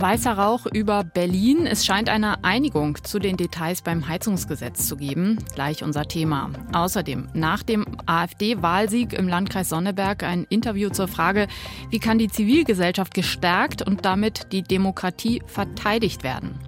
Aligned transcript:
Weißer 0.00 0.32
Rauch 0.32 0.64
über 0.64 1.04
Berlin. 1.04 1.66
Es 1.66 1.84
scheint 1.84 2.08
eine 2.08 2.42
Einigung 2.42 2.96
zu 3.04 3.18
den 3.18 3.36
Details 3.36 3.82
beim 3.82 4.08
Heizungsgesetz 4.08 4.88
zu 4.88 4.96
geben. 4.96 5.36
Gleich 5.54 5.82
unser 5.82 6.08
Thema. 6.08 6.50
Außerdem 6.72 7.28
nach 7.34 7.62
dem 7.62 7.84
AfD-Wahlsieg 8.06 9.12
im 9.12 9.28
Landkreis 9.28 9.68
Sonneberg 9.68 10.22
ein 10.22 10.44
Interview 10.48 10.88
zur 10.88 11.06
Frage, 11.06 11.48
wie 11.90 11.98
kann 11.98 12.18
die 12.18 12.28
Zivilgesellschaft 12.28 13.12
gestärkt 13.12 13.86
und 13.86 14.06
damit 14.06 14.52
die 14.52 14.62
Demokratie 14.62 15.42
verteidigt 15.46 16.24
werden. 16.24 16.58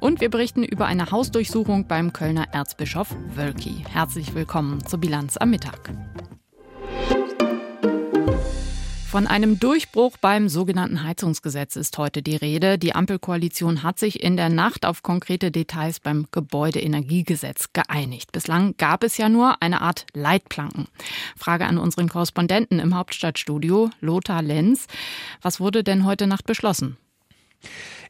Und 0.00 0.22
wir 0.22 0.30
berichten 0.30 0.62
über 0.62 0.86
eine 0.86 1.10
Hausdurchsuchung 1.10 1.86
beim 1.86 2.14
Kölner 2.14 2.46
Erzbischof 2.52 3.14
Wölki. 3.34 3.84
Herzlich 3.92 4.34
willkommen 4.34 4.86
zur 4.86 4.98
Bilanz 4.98 5.36
am 5.36 5.50
Mittag. 5.50 5.90
Von 9.10 9.26
einem 9.26 9.58
Durchbruch 9.58 10.18
beim 10.18 10.50
sogenannten 10.50 11.02
Heizungsgesetz 11.02 11.76
ist 11.76 11.96
heute 11.96 12.20
die 12.20 12.36
Rede. 12.36 12.76
Die 12.76 12.94
Ampelkoalition 12.94 13.82
hat 13.82 13.98
sich 13.98 14.22
in 14.22 14.36
der 14.36 14.50
Nacht 14.50 14.84
auf 14.84 15.02
konkrete 15.02 15.50
Details 15.50 15.98
beim 15.98 16.26
Gebäudeenergiegesetz 16.30 17.72
geeinigt. 17.72 18.32
Bislang 18.32 18.74
gab 18.76 19.02
es 19.02 19.16
ja 19.16 19.30
nur 19.30 19.62
eine 19.62 19.80
Art 19.80 20.04
Leitplanken. 20.12 20.88
Frage 21.38 21.64
an 21.64 21.78
unseren 21.78 22.10
Korrespondenten 22.10 22.80
im 22.80 22.94
Hauptstadtstudio, 22.94 23.88
Lothar 24.02 24.42
Lenz. 24.42 24.88
Was 25.40 25.58
wurde 25.58 25.82
denn 25.82 26.04
heute 26.04 26.26
Nacht 26.26 26.44
beschlossen? 26.44 26.98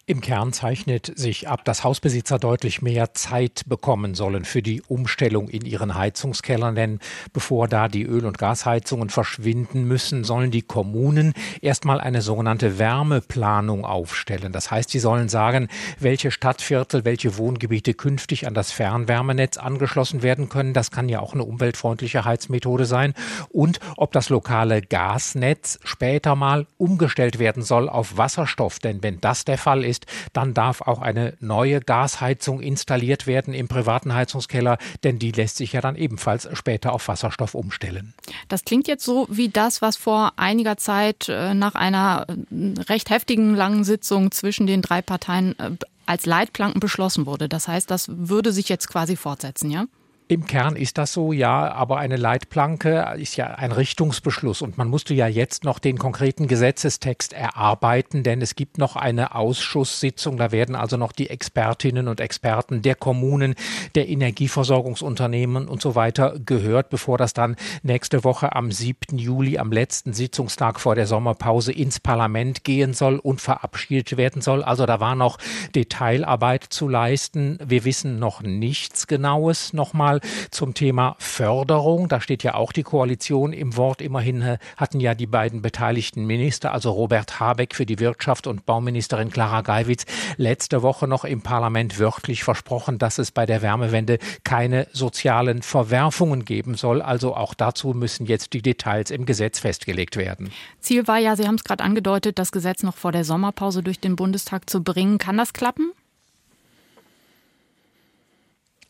Im 0.09 0.23
Kern 0.23 0.55
zeichnet 0.55 1.13
sich 1.19 1.49
ab, 1.49 1.67
dass 1.67 1.85
Hausbesitzer 1.85 2.39
deutlich 2.39 2.81
mehr 2.81 3.13
Zeit 3.13 3.65
bekommen 3.67 4.15
sollen 4.15 4.47
für 4.47 4.63
die 4.63 4.81
Umstellung 4.81 5.51
in 5.51 5.67
ihren 5.67 5.97
Heizungskellern, 5.97 6.75
denn 6.75 6.99
bevor 7.35 7.69
da 7.69 7.89
die 7.89 8.05
Öl- 8.05 8.25
und 8.25 8.39
Gasheizungen 8.39 9.11
verschwinden 9.11 9.85
müssen, 9.85 10.25
sollen 10.25 10.51
die 10.51 10.63
Kommunen 10.63 11.35
erstmal 11.61 12.01
eine 12.01 12.23
sogenannte 12.23 12.79
Wärmeplanung 12.79 13.85
aufstellen. 13.85 14.51
Das 14.51 14.71
heißt, 14.71 14.89
sie 14.89 14.99
sollen 14.99 15.29
sagen, 15.29 15.69
welche 16.01 16.31
Stadtviertel, 16.31 17.05
welche 17.05 17.37
Wohngebiete 17.37 17.93
künftig 17.93 18.47
an 18.47 18.55
das 18.55 18.73
Fernwärmenetz 18.73 19.59
angeschlossen 19.59 20.23
werden 20.23 20.49
können. 20.49 20.73
Das 20.73 20.91
kann 20.91 21.11
ja 21.11 21.21
auch 21.21 21.35
eine 21.35 21.45
umweltfreundliche 21.45 22.25
Heizmethode 22.25 22.87
sein. 22.87 23.13
Und 23.51 23.79
ob 23.99 24.13
das 24.13 24.31
lokale 24.31 24.81
Gasnetz 24.81 25.79
später 25.85 26.35
mal 26.35 26.67
umgestellt 26.79 27.39
werden 27.39 27.63
soll 27.63 27.91
auf 27.91 28.17
Wasserstoff. 28.17 28.79
Denn 28.79 29.03
wenn 29.03 29.21
das 29.21 29.45
der 29.45 29.59
Fall 29.59 29.85
ist, 29.85 29.98
ist, 29.99 30.07
dann 30.33 30.55
darf 30.55 30.83
auch 30.83 31.01
eine 31.01 31.35
neue 31.41 31.81
Gasheizung 31.81 32.61
installiert 32.61 33.27
werden 33.27 33.55
im 33.55 33.69
privaten 33.69 34.15
Heizungskeller, 34.15 34.79
denn 35.05 35.19
die 35.19 35.33
lässt 35.33 35.57
sich 35.57 35.73
ja 35.73 35.81
dann 35.81 35.97
ebenfalls 35.97 36.49
später 36.53 36.93
auf 36.93 37.09
Wasserstoff 37.09 37.55
umstellen. 37.55 38.15
Das 38.49 38.65
klingt 38.65 38.89
jetzt 38.89 39.05
so 39.05 39.27
wie 39.31 39.49
das, 39.49 39.83
was 39.83 39.97
vor 39.97 40.33
einiger 40.37 40.77
Zeit 40.77 41.29
äh, 41.29 41.55
nach 41.55 41.75
einer 41.75 42.27
äh, 42.29 42.81
recht 42.89 43.11
heftigen 43.11 43.55
langen 43.55 43.85
Sitzung 43.85 44.31
zwischen 44.31 44.67
den 44.67 44.83
drei 44.83 45.03
Parteien 45.03 45.59
äh, 45.59 45.71
als 46.07 46.27
Leitplanken 46.27 46.81
beschlossen 46.81 47.27
wurde. 47.27 47.49
Das 47.49 47.69
heißt, 47.69 47.91
das 47.91 48.07
würde 48.09 48.53
sich 48.53 48.69
jetzt 48.69 48.89
quasi 48.89 49.17
fortsetzen, 49.17 49.71
ja? 49.71 49.85
Im 50.31 50.47
Kern 50.47 50.77
ist 50.77 50.99
das 50.99 51.15
so, 51.15 51.33
ja, 51.33 51.73
aber 51.73 51.97
eine 51.97 52.17
Leitplanke 52.17 53.15
ist 53.17 53.39
ja 53.39 53.47
ein 53.47 53.73
Richtungsbeschluss 53.73 54.61
und 54.61 54.77
man 54.77 54.87
musste 54.87 55.15
ja 55.15 55.27
jetzt 55.27 55.65
noch 55.65 55.79
den 55.79 55.97
konkreten 55.97 56.49
Gesetzestext 56.49 57.33
erarbeiten, 57.33 58.25
denn 58.25 58.43
es 58.43 58.55
gibt 58.55 58.77
noch 58.77 58.95
eine 58.95 59.35
Ausschusssitzung, 59.35 60.37
da 60.37 60.53
werden 60.53 60.75
also 60.75 60.99
noch 60.99 61.13
die 61.13 61.31
Expertinnen 61.31 62.09
und 62.09 62.21
Experten 62.21 62.83
der 62.83 62.95
Kommunen, 62.95 63.55
der 63.95 64.11
Energieversorgungsunternehmen 64.11 65.67
und 65.67 65.81
so 65.81 65.95
weiter 65.95 66.39
gehört, 66.45 66.91
bevor 66.91 67.17
das 67.17 67.33
dann 67.33 67.57
nächste 67.83 68.23
Woche 68.23 68.55
am 68.55 68.71
7. 68.71 69.17
Juli, 69.17 69.57
am 69.57 69.73
letzten 69.73 70.13
Sitzungstag 70.13 70.79
vor 70.79 70.95
der 70.95 71.07
Sommerpause 71.07 71.73
ins 71.73 72.01
Parlament 72.01 72.65
gehen 72.65 72.93
soll 72.93 73.19
und 73.19 73.41
verabschiedet 73.41 74.19
werden 74.19 74.43
soll. 74.43 74.63
Also 74.63 74.85
da 74.85 75.01
war 75.01 75.15
noch 75.15 75.39
Detailarbeit 75.75 76.65
zu 76.65 76.87
leisten. 76.87 77.59
Wir 77.65 77.87
wissen 77.87 78.19
noch 78.19 78.43
nichts 78.43 79.07
Genaues 79.07 79.73
nochmal 79.73 80.18
zum 80.51 80.75
Thema 80.75 81.17
Förderung. 81.19 82.09
Da 82.09 82.21
steht 82.21 82.43
ja 82.43 82.55
auch 82.55 82.73
die 82.73 82.83
Koalition 82.83 83.53
im 83.53 83.77
Wort. 83.77 84.01
Immerhin 84.01 84.43
äh, 84.43 84.59
hatten 84.77 85.01
ja 85.01 85.15
die 85.15 85.27
beiden 85.27 85.63
beteiligten 85.63 86.27
Minister, 86.27 86.73
also 86.73 86.91
Robert 86.91 87.41
Habeck 87.41 87.75
für 87.75 87.87
die 87.87 87.99
Wirtschaft 87.99 88.47
und 88.47 88.67
Bauministerin 88.67 89.31
Clara 89.31 89.63
Geiwitz, 89.63 90.05
letzte 90.37 90.83
Woche 90.83 91.09
noch 91.09 91.25
im 91.25 91.43
Parlament 91.43 91.99
wörtlich 91.99 92.45
versprochen, 92.45 92.99
dass 92.99 93.19
es 93.19 93.31
bei 93.31 93.47
der 93.47 93.63
Wärmewende 93.63 94.19
keine 94.45 94.87
sozialen 94.93 95.63
Verwerfungen 95.63 96.45
geben 96.45 96.75
soll. 96.75 97.03
Also 97.03 97.35
auch 97.35 97.55
dazu 97.55 97.89
müssen 97.95 98.27
jetzt 98.27 98.53
die 98.53 98.63
Details 98.63 99.11
im 99.11 99.27
Gesetz 99.27 99.59
festgelegt 99.59 100.17
werden. 100.17 100.51
Ziel 100.81 101.07
war 101.07 101.19
ja, 101.19 101.37
Sie 101.37 101.47
haben 101.47 101.57
es 101.57 101.65
gerade 101.65 101.85
angedeutet, 101.85 102.39
das 102.39 102.53
Gesetz 102.53 102.83
noch 102.83 102.97
vor 102.97 103.13
der 103.13 103.25
Sommerpause 103.25 103.83
durch 103.83 104.01
den 104.01 104.17
Bundestag 104.17 104.69
zu 104.69 104.83
bringen. 104.83 105.19
Kann 105.19 105.37
das 105.37 105.53
klappen? 105.53 105.93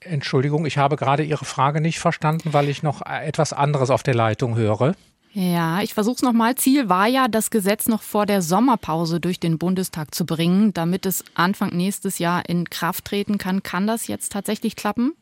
Entschuldigung, 0.00 0.66
ich 0.66 0.78
habe 0.78 0.96
gerade 0.96 1.22
Ihre 1.22 1.44
Frage 1.44 1.80
nicht 1.80 1.98
verstanden, 1.98 2.52
weil 2.52 2.68
ich 2.68 2.82
noch 2.82 3.02
etwas 3.04 3.52
anderes 3.52 3.90
auf 3.90 4.02
der 4.02 4.14
Leitung 4.14 4.56
höre. 4.56 4.94
Ja, 5.32 5.82
ich 5.82 5.94
versuche 5.94 6.16
es 6.16 6.22
nochmal. 6.22 6.54
Ziel 6.54 6.88
war 6.88 7.06
ja, 7.06 7.28
das 7.28 7.50
Gesetz 7.50 7.86
noch 7.86 8.02
vor 8.02 8.26
der 8.26 8.42
Sommerpause 8.42 9.20
durch 9.20 9.38
den 9.38 9.58
Bundestag 9.58 10.14
zu 10.14 10.24
bringen, 10.24 10.72
damit 10.72 11.04
es 11.06 11.24
Anfang 11.34 11.76
nächstes 11.76 12.18
Jahr 12.18 12.48
in 12.48 12.70
Kraft 12.70 13.04
treten 13.04 13.38
kann. 13.38 13.62
Kann 13.62 13.86
das 13.86 14.06
jetzt 14.06 14.32
tatsächlich 14.32 14.74
klappen? 14.74 15.12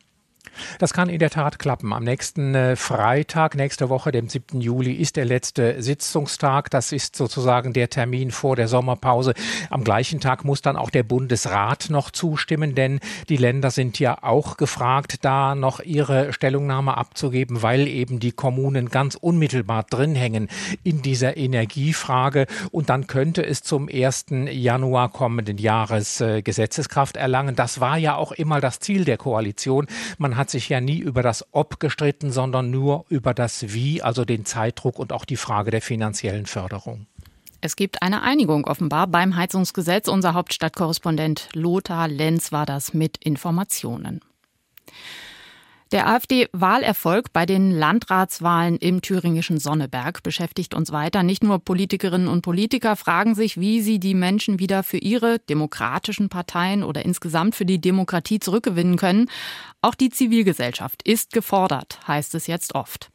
Das 0.79 0.93
kann 0.93 1.09
in 1.09 1.19
der 1.19 1.29
Tat 1.29 1.59
klappen. 1.59 1.93
Am 1.93 2.03
nächsten 2.03 2.55
äh, 2.55 2.75
Freitag, 2.75 3.55
nächste 3.55 3.89
Woche, 3.89 4.11
dem 4.11 4.29
7. 4.29 4.61
Juli, 4.61 4.93
ist 4.93 5.15
der 5.15 5.25
letzte 5.25 5.81
Sitzungstag. 5.81 6.69
Das 6.69 6.91
ist 6.91 7.15
sozusagen 7.15 7.73
der 7.73 7.89
Termin 7.89 8.31
vor 8.31 8.55
der 8.55 8.67
Sommerpause. 8.67 9.33
Am 9.69 9.83
gleichen 9.83 10.19
Tag 10.19 10.45
muss 10.45 10.61
dann 10.61 10.77
auch 10.77 10.89
der 10.89 11.03
Bundesrat 11.03 11.89
noch 11.89 12.11
zustimmen, 12.11 12.75
denn 12.75 12.99
die 13.29 13.37
Länder 13.37 13.71
sind 13.71 13.99
ja 13.99 14.23
auch 14.23 14.57
gefragt, 14.57 15.25
da 15.25 15.55
noch 15.55 15.79
ihre 15.79 16.33
Stellungnahme 16.33 16.97
abzugeben, 16.97 17.61
weil 17.61 17.87
eben 17.87 18.19
die 18.19 18.31
Kommunen 18.31 18.89
ganz 18.89 19.15
unmittelbar 19.15 19.83
drin 19.83 20.15
hängen 20.15 20.47
in 20.83 21.01
dieser 21.01 21.37
Energiefrage. 21.37 22.47
Und 22.71 22.89
dann 22.89 23.07
könnte 23.07 23.45
es 23.45 23.63
zum 23.63 23.89
1. 23.91 24.25
Januar 24.51 25.09
kommenden 25.09 25.57
Jahres 25.57 26.21
äh, 26.21 26.41
Gesetzeskraft 26.41 27.17
erlangen. 27.17 27.55
Das 27.55 27.79
war 27.79 27.97
ja 27.97 28.15
auch 28.15 28.31
immer 28.31 28.61
das 28.61 28.79
Ziel 28.79 29.05
der 29.05 29.17
Koalition. 29.17 29.87
Man 30.17 30.36
hat 30.37 30.49
sich 30.49 30.69
ja 30.69 30.81
nie 30.81 30.99
über 30.99 31.23
das 31.23 31.45
Ob 31.51 31.79
gestritten, 31.79 32.31
sondern 32.31 32.69
nur 32.69 33.05
über 33.09 33.33
das 33.33 33.73
Wie, 33.73 34.01
also 34.01 34.25
den 34.25 34.45
Zeitdruck 34.45 34.99
und 34.99 35.11
auch 35.13 35.25
die 35.25 35.37
Frage 35.37 35.71
der 35.71 35.81
finanziellen 35.81 36.45
Förderung. 36.45 37.07
Es 37.59 37.75
gibt 37.75 38.01
eine 38.01 38.21
Einigung 38.21 38.65
offenbar 38.65 39.07
beim 39.07 39.35
Heizungsgesetz. 39.35 40.07
Unser 40.07 40.33
Hauptstadtkorrespondent 40.33 41.49
Lothar 41.53 42.07
Lenz 42.07 42.51
war 42.51 42.65
das 42.65 42.93
mit 42.93 43.17
Informationen. 43.17 44.21
Der 45.93 46.07
AfD-Wahlerfolg 46.07 47.31
bei 47.31 47.45
den 47.45 47.71
Landratswahlen 47.71 48.75
im 48.75 49.01
thüringischen 49.01 49.57
Sonneberg 49.57 50.21
beschäftigt 50.21 50.73
uns 50.73 50.91
weiter. 50.91 51.23
Nicht 51.23 51.43
nur 51.43 51.59
Politikerinnen 51.59 52.27
und 52.27 52.41
Politiker 52.41 52.97
fragen 52.97 53.35
sich, 53.35 53.57
wie 53.57 53.79
sie 53.79 53.97
die 53.97 54.13
Menschen 54.13 54.59
wieder 54.59 54.83
für 54.83 54.97
ihre 54.97 55.39
demokratischen 55.39 56.27
Parteien 56.27 56.83
oder 56.83 57.05
insgesamt 57.05 57.55
für 57.55 57.65
die 57.65 57.79
Demokratie 57.79 58.39
zurückgewinnen 58.39 58.97
können. 58.97 59.29
Auch 59.81 59.95
die 59.95 60.09
Zivilgesellschaft 60.09 61.03
ist 61.03 61.31
gefordert, 61.31 61.99
heißt 62.05 62.35
es 62.35 62.47
jetzt 62.47 62.75
oft. 62.75 63.09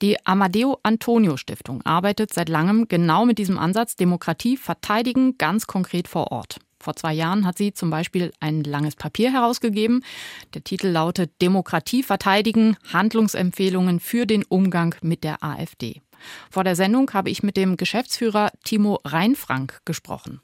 Die 0.00 0.16
Amadeo 0.26 0.78
Antonio 0.82 1.36
Stiftung 1.36 1.82
arbeitet 1.82 2.32
seit 2.32 2.48
langem 2.48 2.88
genau 2.88 3.26
mit 3.26 3.36
diesem 3.36 3.58
Ansatz 3.58 3.94
Demokratie 3.94 4.56
verteidigen, 4.56 5.36
ganz 5.36 5.66
konkret 5.66 6.08
vor 6.08 6.32
Ort. 6.32 6.60
Vor 6.86 6.94
zwei 6.94 7.14
Jahren 7.14 7.44
hat 7.44 7.58
sie 7.58 7.74
zum 7.74 7.90
Beispiel 7.90 8.30
ein 8.38 8.62
langes 8.62 8.94
Papier 8.94 9.32
herausgegeben. 9.32 10.04
Der 10.54 10.62
Titel 10.62 10.86
lautet 10.86 11.32
Demokratie 11.42 12.04
verteidigen, 12.04 12.76
Handlungsempfehlungen 12.92 13.98
für 13.98 14.24
den 14.24 14.44
Umgang 14.44 14.94
mit 15.02 15.24
der 15.24 15.42
AfD. 15.42 16.00
Vor 16.48 16.62
der 16.62 16.76
Sendung 16.76 17.12
habe 17.12 17.28
ich 17.28 17.42
mit 17.42 17.56
dem 17.56 17.76
Geschäftsführer 17.76 18.52
Timo 18.62 19.00
Reinfrank 19.04 19.80
gesprochen. 19.84 20.40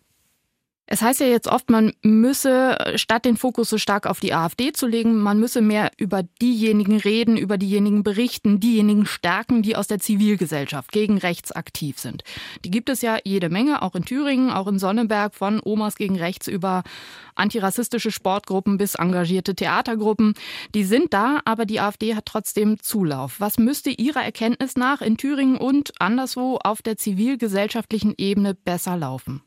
Es 0.93 1.01
heißt 1.01 1.21
ja 1.21 1.27
jetzt 1.27 1.49
oft, 1.49 1.71
man 1.71 1.95
müsse, 2.03 2.77
statt 2.97 3.25
den 3.25 3.39
Fokus 3.39 3.71
so 3.71 3.79
stark 3.79 4.07
auf 4.07 4.21
die 4.21 4.35
AfD 4.35 4.75
zu 4.75 4.87
legen, 4.87 5.17
man 5.17 5.41
müsse 5.41 5.63
mehr 5.63 5.91
über 5.97 6.23
diejenigen 6.23 6.99
reden, 6.99 7.39
über 7.39 7.57
diejenigen 7.57 8.03
berichten, 8.03 8.61
diejenigen 8.61 9.07
stärken, 9.07 9.63
die 9.63 9.75
aus 9.75 9.87
der 9.87 10.01
Zivilgesellschaft 10.01 10.93
gegen 10.93 11.17
rechts 11.17 11.51
aktiv 11.51 11.99
sind. 11.99 12.25
Die 12.67 12.71
gibt 12.71 12.91
es 12.91 13.01
ja 13.01 13.17
jede 13.25 13.49
Menge, 13.49 13.81
auch 13.81 13.95
in 13.95 14.05
Thüringen, 14.05 14.51
auch 14.51 14.67
in 14.67 14.79
Sonneberg, 14.79 15.35
von 15.35 15.63
Omas 15.65 15.97
gegen 15.97 16.19
rechts 16.19 16.47
über 16.47 16.83
antirassistische 17.37 18.11
Sportgruppen 18.11 18.77
bis 18.77 18.95
engagierte 18.95 19.55
Theatergruppen. 19.55 20.35
Die 20.75 20.85
sind 20.85 21.15
da, 21.15 21.41
aber 21.47 21.65
die 21.65 21.81
AfD 21.81 22.15
hat 22.17 22.27
trotzdem 22.27 22.79
Zulauf. 22.83 23.41
Was 23.41 23.59
müsste 23.59 23.89
Ihrer 23.89 24.23
Erkenntnis 24.23 24.77
nach 24.77 25.01
in 25.01 25.17
Thüringen 25.17 25.57
und 25.57 25.95
anderswo 26.03 26.59
auf 26.63 26.83
der 26.83 26.99
zivilgesellschaftlichen 26.99 28.13
Ebene 28.19 28.53
besser 28.53 28.99
laufen? 28.99 29.41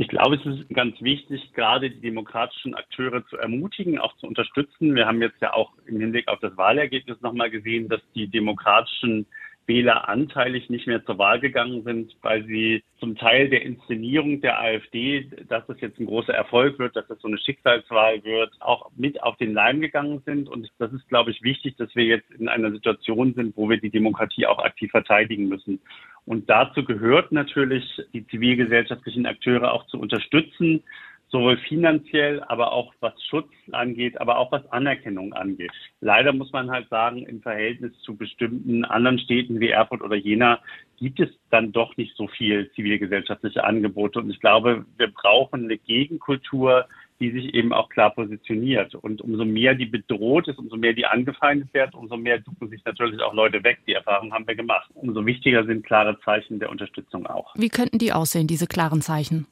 Ich 0.00 0.06
glaube, 0.06 0.36
es 0.36 0.46
ist 0.46 0.68
ganz 0.68 0.94
wichtig, 1.02 1.52
gerade 1.54 1.90
die 1.90 2.00
demokratischen 2.00 2.76
Akteure 2.76 3.26
zu 3.26 3.36
ermutigen, 3.36 3.98
auch 3.98 4.16
zu 4.18 4.28
unterstützen. 4.28 4.94
Wir 4.94 5.06
haben 5.06 5.20
jetzt 5.20 5.42
ja 5.42 5.52
auch 5.54 5.72
im 5.86 5.98
Hinblick 5.98 6.28
auf 6.28 6.38
das 6.38 6.56
Wahlergebnis 6.56 7.20
nochmal 7.20 7.50
gesehen, 7.50 7.88
dass 7.88 8.00
die 8.14 8.28
demokratischen 8.28 9.26
Wähler 9.68 10.08
anteilig 10.08 10.70
nicht 10.70 10.86
mehr 10.86 11.04
zur 11.04 11.18
Wahl 11.18 11.38
gegangen 11.38 11.84
sind, 11.84 12.16
weil 12.22 12.44
sie 12.46 12.82
zum 12.98 13.16
Teil 13.16 13.48
der 13.48 13.62
Inszenierung 13.62 14.40
der 14.40 14.60
AfD, 14.60 15.30
dass 15.48 15.66
das 15.66 15.80
jetzt 15.80 16.00
ein 16.00 16.06
großer 16.06 16.34
Erfolg 16.34 16.78
wird, 16.78 16.96
dass 16.96 17.06
das 17.06 17.20
so 17.20 17.28
eine 17.28 17.38
Schicksalswahl 17.38 18.24
wird, 18.24 18.50
auch 18.60 18.90
mit 18.96 19.22
auf 19.22 19.36
den 19.36 19.52
Leim 19.52 19.80
gegangen 19.80 20.22
sind. 20.24 20.48
Und 20.48 20.68
das 20.78 20.92
ist, 20.92 21.06
glaube 21.08 21.30
ich, 21.30 21.42
wichtig, 21.42 21.76
dass 21.76 21.94
wir 21.94 22.04
jetzt 22.04 22.30
in 22.32 22.48
einer 22.48 22.72
Situation 22.72 23.34
sind, 23.34 23.56
wo 23.56 23.68
wir 23.68 23.76
die 23.78 23.90
Demokratie 23.90 24.46
auch 24.46 24.58
aktiv 24.58 24.90
verteidigen 24.90 25.48
müssen. 25.48 25.80
Und 26.24 26.48
dazu 26.50 26.84
gehört 26.84 27.30
natürlich, 27.30 27.84
die 28.12 28.26
zivilgesellschaftlichen 28.26 29.26
Akteure 29.26 29.72
auch 29.72 29.86
zu 29.86 30.00
unterstützen, 30.00 30.82
sowohl 31.30 31.58
finanziell, 31.68 32.42
aber 32.44 32.72
auch 32.72 32.92
was 33.00 33.12
Schutz 33.24 33.50
angeht, 33.72 34.20
aber 34.20 34.38
auch 34.38 34.50
was 34.52 34.66
Anerkennung 34.72 35.32
angeht. 35.32 35.70
Leider 36.00 36.32
muss 36.32 36.52
man 36.52 36.70
halt 36.70 36.88
sagen, 36.88 37.24
im 37.26 37.42
Verhältnis 37.42 37.92
zu 38.00 38.16
bestimmten 38.16 38.84
anderen 38.84 39.18
Städten 39.18 39.60
wie 39.60 39.68
Erfurt 39.68 40.02
oder 40.02 40.16
Jena 40.16 40.60
gibt 40.98 41.20
es 41.20 41.28
dann 41.50 41.72
doch 41.72 41.96
nicht 41.96 42.16
so 42.16 42.26
viel 42.28 42.70
zivilgesellschaftliche 42.74 43.62
Angebote. 43.64 44.18
Und 44.18 44.30
ich 44.30 44.40
glaube, 44.40 44.84
wir 44.96 45.08
brauchen 45.08 45.64
eine 45.64 45.78
Gegenkultur, 45.78 46.86
die 47.20 47.30
sich 47.30 47.54
eben 47.54 47.72
auch 47.72 47.88
klar 47.88 48.14
positioniert. 48.14 48.94
Und 48.94 49.20
umso 49.20 49.44
mehr 49.44 49.74
die 49.74 49.86
bedroht 49.86 50.48
ist, 50.48 50.58
umso 50.58 50.76
mehr 50.76 50.92
die 50.92 51.06
angefeindet 51.06 51.72
wird, 51.74 51.94
umso 51.94 52.16
mehr 52.16 52.38
ducken 52.38 52.68
sich 52.68 52.84
natürlich 52.84 53.20
auch 53.20 53.34
Leute 53.34 53.62
weg. 53.64 53.78
Die 53.86 53.92
Erfahrung 53.92 54.32
haben 54.32 54.46
wir 54.46 54.54
gemacht. 54.54 54.88
Umso 54.94 55.24
wichtiger 55.26 55.64
sind 55.64 55.84
klare 55.84 56.18
Zeichen 56.20 56.58
der 56.58 56.70
Unterstützung 56.70 57.26
auch. 57.26 57.54
Wie 57.56 57.68
könnten 57.68 57.98
die 57.98 58.12
aussehen, 58.12 58.46
diese 58.46 58.66
klaren 58.66 59.02
Zeichen? 59.02 59.46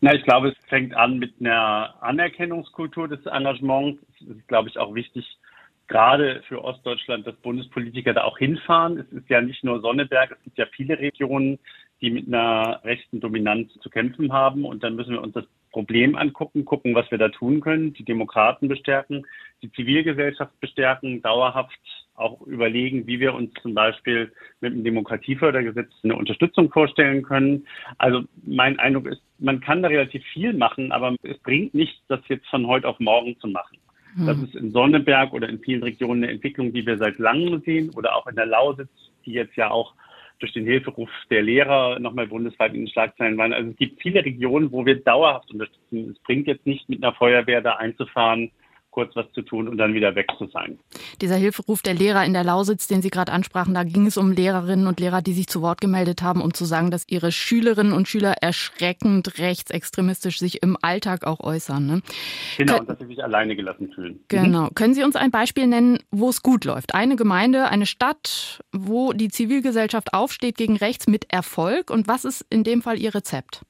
Na, 0.00 0.14
ich 0.14 0.22
glaube, 0.24 0.48
es 0.48 0.64
fängt 0.68 0.94
an 0.94 1.18
mit 1.18 1.34
einer 1.40 1.94
Anerkennungskultur 2.00 3.08
des 3.08 3.24
Engagements. 3.26 4.02
Es 4.20 4.36
ist, 4.36 4.48
glaube 4.48 4.68
ich, 4.68 4.78
auch 4.78 4.94
wichtig, 4.94 5.26
gerade 5.88 6.42
für 6.48 6.64
Ostdeutschland, 6.64 7.26
dass 7.26 7.36
Bundespolitiker 7.36 8.14
da 8.14 8.24
auch 8.24 8.38
hinfahren. 8.38 8.98
Es 8.98 9.12
ist 9.12 9.28
ja 9.28 9.40
nicht 9.40 9.62
nur 9.62 9.80
Sonneberg, 9.80 10.30
es 10.30 10.42
gibt 10.42 10.58
ja 10.58 10.66
viele 10.74 10.98
Regionen, 10.98 11.58
die 12.00 12.10
mit 12.10 12.26
einer 12.26 12.80
rechten 12.84 13.20
Dominanz 13.20 13.72
zu 13.80 13.90
kämpfen 13.90 14.32
haben. 14.32 14.64
Und 14.64 14.82
dann 14.82 14.96
müssen 14.96 15.12
wir 15.12 15.22
uns 15.22 15.34
das 15.34 15.44
Problem 15.70 16.16
angucken, 16.16 16.64
gucken, 16.64 16.94
was 16.94 17.10
wir 17.10 17.18
da 17.18 17.28
tun 17.28 17.60
können, 17.60 17.94
die 17.94 18.04
Demokraten 18.04 18.68
bestärken, 18.68 19.26
die 19.62 19.70
Zivilgesellschaft 19.72 20.58
bestärken, 20.60 21.22
dauerhaft 21.22 21.78
auch 22.14 22.40
überlegen, 22.42 23.06
wie 23.06 23.20
wir 23.20 23.34
uns 23.34 23.52
zum 23.62 23.74
Beispiel 23.74 24.32
mit 24.60 24.72
dem 24.72 24.84
Demokratiefördergesetz 24.84 25.90
eine 26.02 26.16
Unterstützung 26.16 26.70
vorstellen 26.70 27.22
können. 27.22 27.66
Also 27.98 28.22
mein 28.44 28.78
Eindruck 28.78 29.06
ist, 29.06 29.22
man 29.38 29.60
kann 29.60 29.82
da 29.82 29.88
relativ 29.88 30.22
viel 30.32 30.52
machen, 30.52 30.92
aber 30.92 31.16
es 31.22 31.38
bringt 31.38 31.74
nichts, 31.74 32.00
das 32.08 32.20
jetzt 32.28 32.46
von 32.48 32.66
heute 32.66 32.88
auf 32.88 33.00
morgen 33.00 33.38
zu 33.40 33.48
machen. 33.48 33.78
Hm. 34.14 34.26
Das 34.26 34.38
ist 34.38 34.54
in 34.54 34.72
Sonneberg 34.72 35.32
oder 35.32 35.48
in 35.48 35.60
vielen 35.60 35.82
Regionen 35.82 36.22
eine 36.22 36.32
Entwicklung, 36.32 36.72
die 36.72 36.86
wir 36.86 36.98
seit 36.98 37.18
langem 37.18 37.60
sehen 37.62 37.90
oder 37.96 38.14
auch 38.14 38.26
in 38.26 38.36
der 38.36 38.46
Lausitz, 38.46 38.90
die 39.24 39.32
jetzt 39.32 39.56
ja 39.56 39.70
auch 39.70 39.94
durch 40.38 40.52
den 40.52 40.64
Hilferuf 40.64 41.08
der 41.30 41.42
Lehrer 41.42 41.98
nochmal 42.00 42.26
bundesweit 42.26 42.74
in 42.74 42.80
den 42.80 42.88
Schlagzeilen 42.88 43.38
waren. 43.38 43.52
Also 43.52 43.70
es 43.70 43.76
gibt 43.76 44.02
viele 44.02 44.24
Regionen, 44.24 44.72
wo 44.72 44.84
wir 44.84 44.96
dauerhaft 44.96 45.50
unterstützen. 45.52 46.10
Es 46.10 46.18
bringt 46.24 46.48
jetzt 46.48 46.66
nicht 46.66 46.88
mit 46.88 47.02
einer 47.02 47.14
Feuerwehr 47.14 47.60
da 47.60 47.76
einzufahren 47.76 48.50
kurz 48.92 49.16
was 49.16 49.26
zu 49.32 49.42
tun 49.42 49.66
und 49.66 49.78
dann 49.78 49.94
wieder 49.94 50.14
weg 50.14 50.28
zu 50.38 50.46
sein. 50.46 50.78
Dieser 51.20 51.36
Hilferuf 51.36 51.82
der 51.82 51.94
Lehrer 51.94 52.24
in 52.24 52.34
der 52.34 52.44
Lausitz, 52.44 52.86
den 52.86 53.02
Sie 53.02 53.10
gerade 53.10 53.32
ansprachen, 53.32 53.74
da 53.74 53.82
ging 53.82 54.06
es 54.06 54.16
um 54.16 54.30
Lehrerinnen 54.30 54.86
und 54.86 55.00
Lehrer, 55.00 55.22
die 55.22 55.32
sich 55.32 55.48
zu 55.48 55.62
Wort 55.62 55.80
gemeldet 55.80 56.22
haben, 56.22 56.40
um 56.42 56.54
zu 56.54 56.64
sagen, 56.64 56.90
dass 56.90 57.08
ihre 57.08 57.32
Schülerinnen 57.32 57.94
und 57.94 58.06
Schüler 58.06 58.34
erschreckend 58.40 59.38
rechtsextremistisch 59.38 60.38
sich 60.38 60.62
im 60.62 60.76
Alltag 60.80 61.26
auch 61.26 61.40
äußern. 61.40 61.86
Ne? 61.86 62.02
Genau, 62.58 62.78
und 62.80 62.88
dass 62.88 62.98
sie 62.98 63.06
sich 63.06 63.24
alleine 63.24 63.56
gelassen 63.56 63.90
fühlen. 63.92 64.20
Genau. 64.28 64.64
Mhm. 64.64 64.74
Können 64.74 64.94
Sie 64.94 65.02
uns 65.02 65.16
ein 65.16 65.30
Beispiel 65.30 65.66
nennen, 65.66 65.98
wo 66.10 66.28
es 66.28 66.42
gut 66.42 66.64
läuft? 66.64 66.94
Eine 66.94 67.16
Gemeinde, 67.16 67.68
eine 67.68 67.86
Stadt, 67.86 68.62
wo 68.72 69.14
die 69.14 69.28
Zivilgesellschaft 69.28 70.12
aufsteht 70.12 70.56
gegen 70.56 70.76
rechts 70.76 71.08
mit 71.08 71.32
Erfolg 71.32 71.90
und 71.90 72.08
was 72.08 72.26
ist 72.26 72.44
in 72.50 72.62
dem 72.62 72.82
Fall 72.82 72.98
Ihr 72.98 73.14
Rezept? 73.14 73.62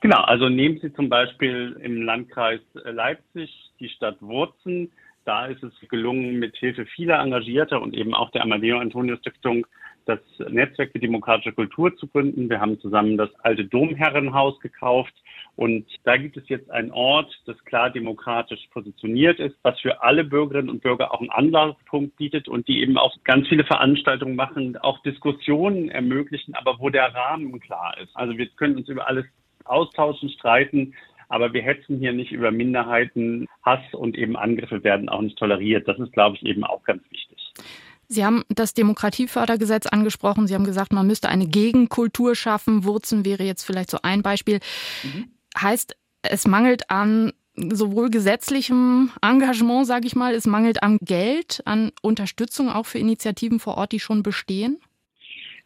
Genau, 0.00 0.22
also 0.22 0.48
nehmen 0.48 0.78
Sie 0.80 0.92
zum 0.92 1.08
Beispiel 1.08 1.78
im 1.82 2.02
Landkreis 2.02 2.60
Leipzig 2.84 3.65
die 3.80 3.88
Stadt 3.88 4.20
Wurzen. 4.20 4.92
Da 5.24 5.46
ist 5.46 5.62
es 5.62 5.72
gelungen, 5.88 6.38
mit 6.38 6.56
Hilfe 6.56 6.86
vieler 6.86 7.20
Engagierter 7.20 7.82
und 7.82 7.94
eben 7.94 8.14
auch 8.14 8.30
der 8.30 8.42
Amadeo 8.42 8.78
Antonio 8.78 9.16
Stiftung 9.16 9.66
das 10.06 10.20
Netzwerk 10.48 10.92
für 10.92 11.00
demokratische 11.00 11.52
Kultur 11.52 11.94
zu 11.96 12.06
gründen. 12.06 12.48
Wir 12.48 12.60
haben 12.60 12.78
zusammen 12.80 13.16
das 13.16 13.28
alte 13.40 13.64
Domherrenhaus 13.64 14.58
gekauft 14.60 15.12
und 15.56 15.86
da 16.04 16.16
gibt 16.16 16.36
es 16.36 16.48
jetzt 16.48 16.70
einen 16.70 16.92
Ort, 16.92 17.34
das 17.46 17.56
klar 17.64 17.90
demokratisch 17.90 18.60
positioniert 18.72 19.40
ist, 19.40 19.56
was 19.62 19.78
für 19.80 20.02
alle 20.02 20.22
Bürgerinnen 20.22 20.70
und 20.70 20.82
Bürger 20.82 21.12
auch 21.12 21.20
einen 21.20 21.30
Anlaufpunkt 21.30 22.16
bietet 22.16 22.46
und 22.48 22.68
die 22.68 22.82
eben 22.82 22.96
auch 22.96 23.16
ganz 23.24 23.48
viele 23.48 23.64
Veranstaltungen 23.64 24.36
machen, 24.36 24.76
auch 24.76 25.02
Diskussionen 25.02 25.88
ermöglichen, 25.88 26.54
aber 26.54 26.78
wo 26.78 26.88
der 26.88 27.12
Rahmen 27.14 27.58
klar 27.58 27.96
ist. 28.00 28.14
Also 28.14 28.38
wir 28.38 28.46
können 28.48 28.76
uns 28.76 28.88
über 28.88 29.08
alles 29.08 29.26
austauschen, 29.64 30.28
streiten, 30.30 30.94
aber 31.28 31.52
wir 31.52 31.62
hetzen 31.62 31.98
hier 31.98 32.12
nicht 32.12 32.32
über 32.32 32.50
Minderheiten. 32.50 33.46
Hass 33.62 33.82
und 33.92 34.16
eben 34.16 34.36
Angriffe 34.36 34.84
werden 34.84 35.08
auch 35.08 35.20
nicht 35.20 35.38
toleriert. 35.38 35.88
Das 35.88 35.98
ist, 35.98 36.12
glaube 36.12 36.36
ich, 36.36 36.44
eben 36.44 36.64
auch 36.64 36.82
ganz 36.84 37.02
wichtig. 37.10 37.52
Sie 38.08 38.24
haben 38.24 38.44
das 38.48 38.74
Demokratiefördergesetz 38.74 39.86
angesprochen. 39.86 40.46
Sie 40.46 40.54
haben 40.54 40.64
gesagt, 40.64 40.92
man 40.92 41.06
müsste 41.06 41.28
eine 41.28 41.46
Gegenkultur 41.46 42.36
schaffen. 42.36 42.84
Wurzen 42.84 43.24
wäre 43.24 43.42
jetzt 43.42 43.64
vielleicht 43.64 43.90
so 43.90 43.98
ein 44.02 44.22
Beispiel. 44.22 44.60
Mhm. 45.02 45.30
Heißt, 45.60 45.96
es 46.22 46.46
mangelt 46.46 46.90
an 46.90 47.32
sowohl 47.56 48.10
gesetzlichem 48.10 49.10
Engagement, 49.22 49.86
sage 49.86 50.06
ich 50.06 50.14
mal, 50.14 50.34
es 50.34 50.46
mangelt 50.46 50.82
an 50.82 50.98
Geld, 51.00 51.62
an 51.64 51.90
Unterstützung 52.02 52.68
auch 52.68 52.86
für 52.86 52.98
Initiativen 52.98 53.58
vor 53.60 53.78
Ort, 53.78 53.92
die 53.92 54.00
schon 54.00 54.22
bestehen? 54.22 54.78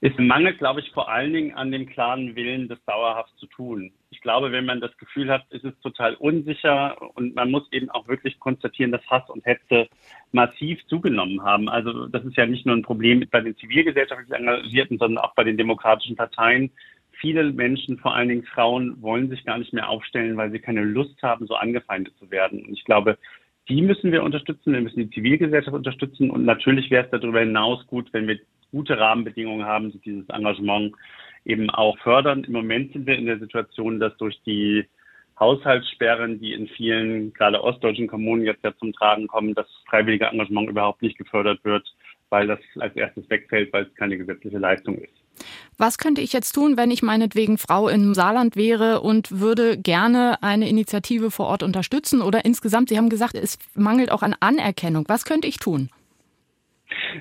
Es 0.01 0.13
mangelt, 0.17 0.59
glaube 0.59 0.81
ich, 0.81 0.91
vor 0.93 1.11
allen 1.11 1.33
Dingen 1.33 1.55
an 1.55 1.73
dem 1.73 1.87
klaren 1.87 2.35
Willen, 2.37 2.69
das 2.69 2.79
dauerhaft 2.87 3.37
zu 3.39 3.47
tun. 3.47 3.93
Ich 4.13 4.21
glaube, 4.21 4.51
wenn 4.51 4.65
man 4.65 4.81
das 4.81 4.97
Gefühl 4.99 5.31
hat, 5.31 5.47
ist 5.51 5.65
es 5.65 5.79
total 5.81 6.15
unsicher 6.17 6.97
und 7.17 7.37
man 7.37 7.51
muss 7.51 7.71
eben 7.71 7.91
auch 7.91 8.09
wirklich 8.09 8.41
konstatieren, 8.41 8.91
dass 8.91 9.07
Hass 9.09 9.31
und 9.31 9.47
Hetze 9.47 9.89
massiv 10.33 10.85
zugenommen 10.89 11.43
haben. 11.45 11.69
Also 11.69 12.07
das 12.09 12.25
ist 12.25 12.37
ja 12.37 12.45
nicht 12.45 12.67
nur 12.67 12.77
ein 12.77 12.83
Problem 12.83 13.25
bei 13.31 13.41
den 13.41 13.57
zivilgesellschaftlich 13.57 14.31
Engagierten, 14.33 14.99
sondern 14.99 15.25
auch 15.25 15.35
bei 15.35 15.45
den 15.45 15.57
demokratischen 15.57 16.17
Parteien. 16.17 16.73
Viele 17.13 17.53
Menschen, 17.53 17.99
vor 17.99 18.15
allen 18.15 18.29
Dingen 18.29 18.45
Frauen, 18.45 19.01
wollen 19.01 19.31
sich 19.31 19.45
gar 19.45 19.59
nicht 19.59 19.73
mehr 19.73 19.89
aufstellen, 19.89 20.37
weil 20.37 20.51
sie 20.51 20.59
keine 20.59 20.83
Lust 20.83 21.23
haben, 21.23 21.47
so 21.47 21.55
angefeindet 21.55 22.15
zu 22.19 22.31
werden. 22.33 22.65
Und 22.67 22.73
ich 22.73 22.85
glaube, 22.85 23.17
die 23.69 23.81
müssen 23.81 24.11
wir 24.11 24.25
unterstützen, 24.25 24.73
wir 24.73 24.81
müssen 24.81 24.99
die 24.99 25.11
Zivilgesellschaft 25.11 25.77
unterstützen 25.77 26.31
und 26.31 26.45
natürlich 26.45 26.91
wäre 26.91 27.05
es 27.05 27.11
darüber 27.11 27.41
hinaus 27.41 27.87
gut, 27.87 28.13
wenn 28.13 28.27
wir 28.27 28.41
gute 28.73 28.99
Rahmenbedingungen 28.99 29.67
haben, 29.67 29.93
die 29.93 29.99
dieses 29.99 30.29
Engagement 30.31 30.95
eben 31.45 31.71
auch 31.71 31.99
fördern. 31.99 32.45
Im 32.45 32.53
Moment 32.53 32.93
sind 32.93 33.07
wir 33.07 33.17
in 33.17 33.27
der 33.27 33.39
Situation, 33.39 34.01
dass 34.01 34.17
durch 34.19 34.41
die 34.45 34.87
Haushaltssperren, 35.39 36.39
die 36.39 36.53
in 36.53 36.69
vielen, 36.69 37.33
gerade 37.33 37.63
ostdeutschen 37.65 38.07
Kommunen 38.07 38.45
jetzt 38.45 38.63
ja 38.63 38.77
zum 38.77 38.93
Tragen 38.93 39.27
kommen, 39.27 39.55
das 39.55 39.67
freiwillige 39.89 40.27
Engagement 40.27 40.69
überhaupt 40.69 41.01
nicht 41.01 41.17
gefördert 41.17 41.65
wird, 41.65 41.83
weil 42.29 42.47
das 42.47 42.59
als 42.79 42.95
erstes 42.95 43.29
wegfällt, 43.31 43.73
weil 43.73 43.85
es 43.85 43.95
keine 43.95 44.19
gesetzliche 44.19 44.59
Leistung 44.59 44.99
ist. 44.99 45.15
Was 45.79 45.97
könnte 45.97 46.21
ich 46.21 46.35
jetzt 46.35 46.53
tun, 46.53 46.77
wenn 46.77 46.91
ich 46.91 47.03
meinetwegen 47.03 47.57
Frau 47.57 47.89
im 47.89 48.13
Saarland 48.13 48.55
wäre 48.55 49.01
und 49.01 49.41
würde 49.41 49.79
gerne 49.79 50.43
eine 50.43 50.69
Initiative 50.69 51.31
vor 51.31 51.47
Ort 51.47 51.63
unterstützen 51.63 52.21
oder 52.21 52.45
insgesamt, 52.45 52.91
Sie 52.91 52.99
haben 52.99 53.09
gesagt, 53.09 53.35
es 53.35 53.59
mangelt 53.75 54.13
auch 54.13 54.23
an 54.23 54.37
Anerkennung. 54.41 55.07
Was 55.09 55.25
könnte 55.25 55.49
ich 55.49 55.57
tun? 55.57 55.89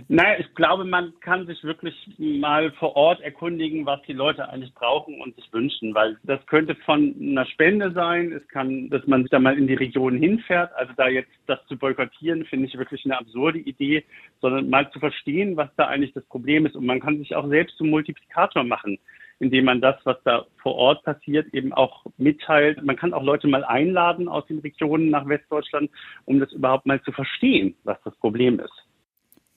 Naja, 0.08 0.40
ich 0.40 0.54
glaube, 0.56 0.86
man 0.86 1.14
kann 1.20 1.46
sich 1.46 1.64
wirklich 1.64 1.96
mal 2.18 2.72
vor 2.74 2.96
Ort 2.96 3.22
erkundigen, 3.22 3.86
was 3.86 4.02
die 4.04 4.14
Leute 4.14 4.48
eigentlich 4.50 4.74
brauchen 4.74 5.22
und 5.22 5.36
sich 5.36 5.52
wünschen, 5.52 5.94
weil 5.94 6.18
das 6.24 6.46
könnte 6.48 6.76
von 6.86 7.16
einer 7.20 7.46
Spende 7.46 7.92
sein, 7.92 8.32
es 8.32 8.48
kann, 8.48 8.90
dass 8.90 9.06
man 9.08 9.26
da 9.26 9.40
mal 9.40 9.58
in 9.58 9.68
die 9.68 9.76
Region 9.76 10.18
hinfährt. 10.18 10.74
Also 10.76 10.94
da 10.98 11.08
jetzt 11.08 11.32
das 11.48 11.60
zu 11.68 11.78
boykottieren, 11.78 12.46
finde 12.46 12.68
ich 12.68 12.78
wirklich 12.78 13.06
eine 13.06 13.18
absurde 13.20 13.60
Idee, 13.60 14.04
sondern 14.42 14.70
mal 14.70 14.90
zu 14.92 15.00
verstehen, 15.00 15.58
was 15.58 15.70
da 15.76 15.88
eigentlich 15.88 16.14
das 16.14 16.26
Problem 16.26 16.66
ist. 16.66 16.76
Und 16.76 16.86
man 16.86 17.00
kann 17.00 17.18
sich 17.18 17.36
auch 17.36 17.48
selbst 17.48 17.78
zum 17.78 17.90
Multiplikator 17.90 18.64
machen 18.64 18.98
indem 19.42 19.64
man 19.64 19.80
das, 19.80 19.96
was 20.04 20.18
da 20.26 20.46
vor 20.62 20.76
Ort 20.76 21.04
passiert, 21.06 21.54
eben 21.54 21.72
auch 21.72 22.06
mitteilt. 22.18 22.84
Man 22.84 22.98
kann 22.98 23.14
auch 23.14 23.24
Leute 23.24 23.48
mal 23.48 23.64
einladen 23.64 24.28
aus 24.28 24.46
den 24.48 24.60
Regionen 24.60 25.10
nach 25.10 25.30
Westdeutschland, 25.30 25.90
um 26.26 26.42
das 26.42 26.52
überhaupt 26.52 26.86
mal 26.86 27.02
zu 27.04 27.14
verstehen, 27.14 27.74
was 27.86 27.98
das 28.04 28.14
Problem 28.18 28.60
ist 28.60 28.89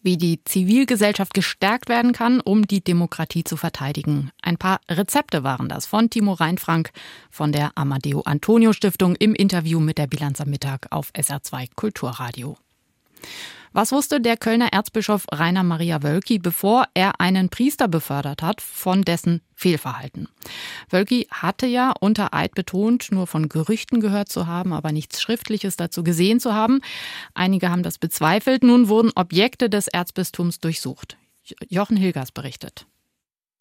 wie 0.03 0.17
die 0.17 0.43
Zivilgesellschaft 0.45 1.35
gestärkt 1.35 1.89
werden 1.89 2.13
kann, 2.13 2.41
um 2.41 2.67
die 2.67 2.83
Demokratie 2.83 3.45
zu 3.45 3.57
verteidigen. 3.57 4.31
Ein 4.43 4.59
paar 4.59 4.81
Rezepte 4.91 5.45
waren 5.45 5.69
das 5.69 5.87
von 5.87 6.11
Timo 6.11 6.33
Reinfrank 6.33 6.91
von 7.31 7.53
der 7.53 7.73
Amadeo 7.77 8.23
Antonio 8.23 8.73
Stiftung 8.73 9.17
im 9.17 9.35
Interview 9.35 9.81
mit 9.81 9.99
der 9.99 10.07
Bilanz 10.07 10.41
am 10.41 10.51
Mittag 10.51 10.87
auf 10.91 11.11
SR2 11.13 11.69
Kulturradio. 11.75 12.57
Was 13.75 13.91
wusste 13.91 14.21
der 14.21 14.37
Kölner 14.37 14.73
Erzbischof 14.73 15.25
Rainer 15.33 15.63
Maria 15.63 16.03
Wölki, 16.03 16.39
bevor 16.39 16.85
er 16.93 17.21
einen 17.21 17.49
Priester 17.49 17.89
befördert 17.89 18.43
hat, 18.43 18.61
von 18.61 19.03
dessen 19.03 19.41
Fehlverhalten? 19.55 20.29
Wölki 20.91 21.27
hatte 21.31 21.67
ja 21.67 21.95
unter 21.99 22.35
Eid 22.35 22.55
betont, 22.55 23.11
nur 23.11 23.27
von 23.27 23.49
Gerüchten 23.49 24.01
gehört 24.01 24.29
zu 24.29 24.47
haben, 24.47 24.75
aber 24.75 24.93
nichts 24.93 25.23
Schriftliches 25.23 25.77
dazu 25.77 26.05
gesehen 26.05 26.39
zu 26.39 26.53
haben. 26.53 26.81
Einige 27.33 27.71
haben 27.71 27.83
das 27.83 27.97
bezweifelt. 27.97 28.63
Nun 28.63 28.89
wurden 28.89 29.11
Objekte 29.15 29.71
des 29.71 29.89
Erzbistums 29.89 30.61
durchsucht. 30.61 31.17
Jochen 31.69 31.97
Hilgers 31.97 32.31
berichtet. 32.31 32.87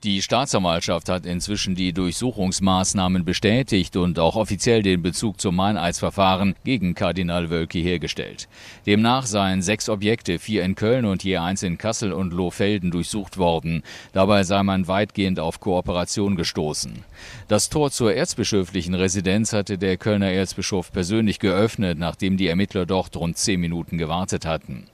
Die 0.04 0.24
Staatsanwaltschaft 0.24 1.10
hat 1.10 1.28
inzwischen 1.28 1.76
die 1.76 1.94
Durchsuchungsmaßnahmen 1.94 3.24
bestätigt 3.24 3.96
und 3.96 4.18
auch 4.18 4.36
offiziell 4.36 4.82
den 4.82 5.04
Bezug 5.04 5.40
zum 5.40 5.56
Meineidsverfahren 5.56 6.56
gegen 6.64 6.96
Kardinal 6.96 7.52
Wölki 7.52 7.84
hergestellt. 7.84 8.48
Demnach 8.88 9.28
seien 9.28 9.62
sechs 9.62 9.90
Objekte, 9.90 10.40
vier 10.40 10.64
in 10.64 10.74
Köln 10.74 11.06
und 11.06 11.24
je 11.24 11.38
eins 11.38 11.62
in 11.62 11.78
Kassel 11.78 12.14
und 12.14 12.34
Lohfelden 12.34 12.90
durchsucht 12.90 13.38
worden. 13.38 13.84
Dabei 14.12 14.44
sei 14.44 14.64
man 14.64 14.88
weitgehend 14.88 15.40
auf 15.40 15.60
Kooperation 15.60 16.36
gestoßen. 16.36 17.04
Das 17.48 17.70
Tor 17.70 17.92
zur 17.92 18.12
erzbischöflichen 18.12 18.96
Residenz 18.96 19.54
hatte 19.54 19.78
der 19.78 19.98
Kölner 19.98 20.32
Erzbischof 20.32 20.92
persönlich 20.92 21.38
geöffnet, 21.38 22.00
nachdem 22.00 22.38
die 22.38 22.48
Ermittler 22.48 22.88
dort 22.88 23.16
rund 23.18 23.38
zehn 23.38 23.60
Minuten 23.60 24.00
gewartet 24.00 24.48
hatten. 24.48 24.88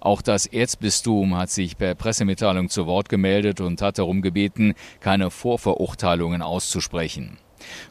Auch 0.00 0.22
das 0.22 0.46
Erzbistum 0.46 1.36
hat 1.36 1.50
sich 1.50 1.76
per 1.76 1.94
Pressemitteilung 1.94 2.68
zu 2.68 2.86
Wort 2.86 3.08
gemeldet 3.08 3.60
und 3.60 3.82
hat 3.82 3.98
darum 3.98 4.22
gebeten, 4.22 4.74
keine 5.00 5.30
Vorverurteilungen 5.30 6.42
auszusprechen. 6.42 7.38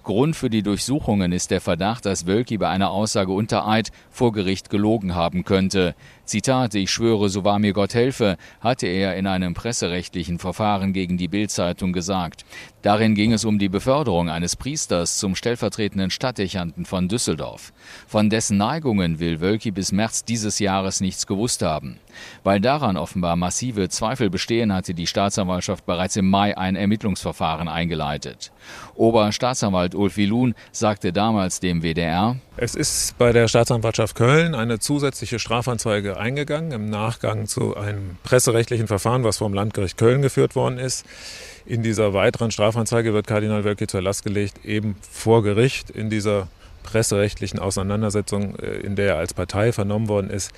Grund 0.03 0.35
für 0.35 0.49
die 0.49 0.63
Durchsuchungen 0.63 1.31
ist 1.31 1.51
der 1.51 1.61
Verdacht, 1.61 2.05
dass 2.05 2.27
Wölki 2.27 2.57
bei 2.57 2.69
einer 2.69 2.91
Aussage 2.91 3.31
unter 3.31 3.67
Eid 3.67 3.91
vor 4.09 4.31
Gericht 4.31 4.69
gelogen 4.69 5.15
haben 5.15 5.43
könnte. 5.43 5.95
Zitat, 6.25 6.75
ich 6.75 6.91
schwöre, 6.91 7.29
so 7.29 7.43
wahr 7.43 7.59
mir 7.59 7.73
Gott 7.73 7.93
helfe, 7.93 8.37
hatte 8.59 8.87
er 8.87 9.15
in 9.15 9.27
einem 9.27 9.53
presserechtlichen 9.53 10.39
Verfahren 10.39 10.93
gegen 10.93 11.17
die 11.17 11.27
Bildzeitung 11.27 11.93
gesagt. 11.93 12.45
Darin 12.81 13.13
ging 13.15 13.31
es 13.33 13.45
um 13.45 13.59
die 13.59 13.69
Beförderung 13.69 14.29
eines 14.29 14.55
Priesters 14.55 15.17
zum 15.17 15.35
stellvertretenden 15.35 16.09
Stadtdechanten 16.09 16.85
von 16.85 17.07
Düsseldorf. 17.07 17.73
Von 18.07 18.29
dessen 18.29 18.57
Neigungen 18.57 19.19
will 19.19 19.39
Wölki 19.39 19.71
bis 19.71 19.91
März 19.91 20.25
dieses 20.25 20.59
Jahres 20.59 21.01
nichts 21.01 21.27
gewusst 21.27 21.61
haben. 21.61 21.99
Weil 22.43 22.59
daran 22.59 22.97
offenbar 22.97 23.35
massive 23.35 23.89
Zweifel 23.89 24.29
bestehen, 24.29 24.73
hatte 24.73 24.93
die 24.93 25.07
Staatsanwaltschaft 25.07 25.85
bereits 25.85 26.15
im 26.15 26.29
Mai 26.29 26.57
ein 26.57 26.75
Ermittlungsverfahren 26.75 27.67
eingeleitet. 27.67 28.51
Oberstaatsanwalt 28.95 29.95
Ulf 29.95 30.17
Wilun 30.17 30.55
sagte 30.71 31.13
damals 31.13 31.59
dem 31.59 31.83
WDR, 31.83 32.37
es 32.57 32.75
ist 32.75 33.17
bei 33.17 33.31
der 33.31 33.47
Staatsanwaltschaft 33.47 34.15
Köln 34.15 34.55
eine 34.55 34.79
zusätzliche 34.79 35.39
Strafanzeige 35.39 36.17
eingegangen 36.17 36.71
im 36.71 36.89
Nachgang 36.89 37.47
zu 37.47 37.77
einem 37.77 38.17
presserechtlichen 38.23 38.87
Verfahren, 38.87 39.23
was 39.23 39.37
vom 39.37 39.53
Landgericht 39.53 39.97
Köln 39.97 40.21
geführt 40.21 40.55
worden 40.55 40.77
ist. 40.77 41.05
In 41.65 41.81
dieser 41.81 42.13
weiteren 42.13 42.51
Strafanzeige 42.51 43.13
wird 43.13 43.25
Kardinal 43.25 43.63
Wölki 43.63 43.87
zur 43.87 44.01
Last 44.01 44.23
gelegt, 44.23 44.65
eben 44.65 44.97
vor 45.09 45.43
Gericht 45.43 45.89
in 45.89 46.09
dieser 46.09 46.49
presserechtlichen 46.83 47.59
Auseinandersetzung, 47.59 48.55
äh, 48.57 48.77
in 48.77 48.95
der 48.95 49.13
er 49.13 49.17
als 49.17 49.33
Partei 49.33 49.71
vernommen 49.71 50.09
worden 50.09 50.29
ist, 50.29 50.51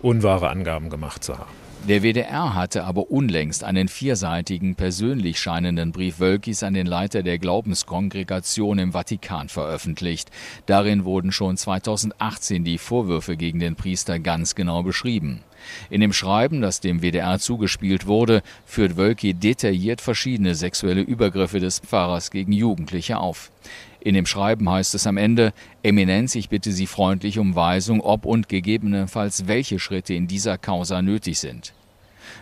unwahre 0.00 0.50
Angaben 0.50 0.88
gemacht 0.88 1.24
zu 1.24 1.36
haben. 1.36 1.69
Der 1.88 2.02
WDR 2.02 2.54
hatte 2.54 2.84
aber 2.84 3.10
unlängst 3.10 3.64
einen 3.64 3.88
vierseitigen, 3.88 4.74
persönlich 4.74 5.40
scheinenden 5.40 5.92
Brief 5.92 6.20
Wölkis 6.20 6.62
an 6.62 6.74
den 6.74 6.86
Leiter 6.86 7.22
der 7.22 7.38
Glaubenskongregation 7.38 8.78
im 8.78 8.92
Vatikan 8.92 9.48
veröffentlicht. 9.48 10.30
Darin 10.66 11.04
wurden 11.04 11.32
schon 11.32 11.56
2018 11.56 12.64
die 12.64 12.76
Vorwürfe 12.76 13.36
gegen 13.36 13.60
den 13.60 13.76
Priester 13.76 14.18
ganz 14.18 14.54
genau 14.54 14.82
beschrieben. 14.82 15.40
In 15.88 16.02
dem 16.02 16.12
Schreiben, 16.12 16.60
das 16.60 16.80
dem 16.80 17.00
WDR 17.00 17.38
zugespielt 17.38 18.06
wurde, 18.06 18.42
führt 18.66 18.96
Wölki 18.96 19.32
detailliert 19.34 20.02
verschiedene 20.02 20.54
sexuelle 20.54 21.00
Übergriffe 21.00 21.60
des 21.60 21.80
Pfarrers 21.80 22.30
gegen 22.30 22.52
Jugendliche 22.52 23.18
auf. 23.18 23.50
In 24.00 24.14
dem 24.14 24.24
Schreiben 24.24 24.68
heißt 24.68 24.94
es 24.94 25.06
am 25.06 25.18
Ende, 25.18 25.52
Eminenz, 25.82 26.34
ich 26.34 26.48
bitte 26.48 26.72
Sie 26.72 26.86
freundlich 26.86 27.38
um 27.38 27.54
Weisung, 27.54 28.00
ob 28.00 28.24
und 28.24 28.48
gegebenenfalls 28.48 29.46
welche 29.46 29.78
Schritte 29.78 30.14
in 30.14 30.26
dieser 30.26 30.56
Causa 30.56 31.02
nötig 31.02 31.38
sind. 31.38 31.74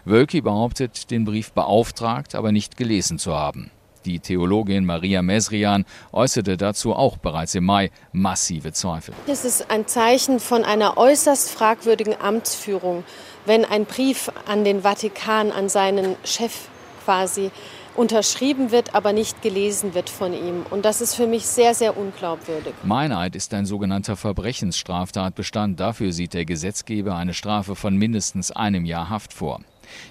Wölki 0.04 0.40
behauptet, 0.40 1.10
den 1.10 1.24
Brief 1.24 1.52
beauftragt, 1.52 2.36
aber 2.36 2.52
nicht 2.52 2.76
gelesen 2.76 3.18
zu 3.18 3.34
haben. 3.34 3.70
Die 4.04 4.20
Theologin 4.20 4.84
Maria 4.84 5.20
Mesrian 5.22 5.84
äußerte 6.12 6.56
dazu 6.56 6.94
auch 6.94 7.16
bereits 7.16 7.56
im 7.56 7.64
Mai 7.64 7.90
massive 8.12 8.72
Zweifel. 8.72 9.12
Es 9.26 9.44
ist 9.44 9.70
ein 9.70 9.88
Zeichen 9.88 10.38
von 10.38 10.64
einer 10.64 10.96
äußerst 10.96 11.50
fragwürdigen 11.50 12.14
Amtsführung, 12.20 13.02
wenn 13.44 13.64
ein 13.64 13.84
Brief 13.84 14.30
an 14.46 14.64
den 14.64 14.82
Vatikan, 14.82 15.50
an 15.50 15.68
seinen 15.68 16.14
Chef 16.24 16.68
quasi 17.04 17.50
unterschrieben 17.94 18.70
wird, 18.70 18.94
aber 18.94 19.12
nicht 19.12 19.42
gelesen 19.42 19.94
wird 19.94 20.10
von 20.10 20.32
ihm. 20.32 20.64
Und 20.70 20.84
das 20.84 21.00
ist 21.00 21.14
für 21.14 21.26
mich 21.26 21.46
sehr, 21.46 21.74
sehr 21.74 21.96
unglaubwürdig. 21.96 22.74
Meineid 22.84 23.36
ist 23.36 23.52
ein 23.54 23.66
sogenannter 23.66 24.16
Verbrechensstraftatbestand. 24.16 25.78
Dafür 25.80 26.12
sieht 26.12 26.34
der 26.34 26.44
Gesetzgeber 26.44 27.16
eine 27.16 27.34
Strafe 27.34 27.74
von 27.76 27.96
mindestens 27.96 28.50
einem 28.50 28.84
Jahr 28.84 29.10
Haft 29.10 29.32
vor. 29.32 29.60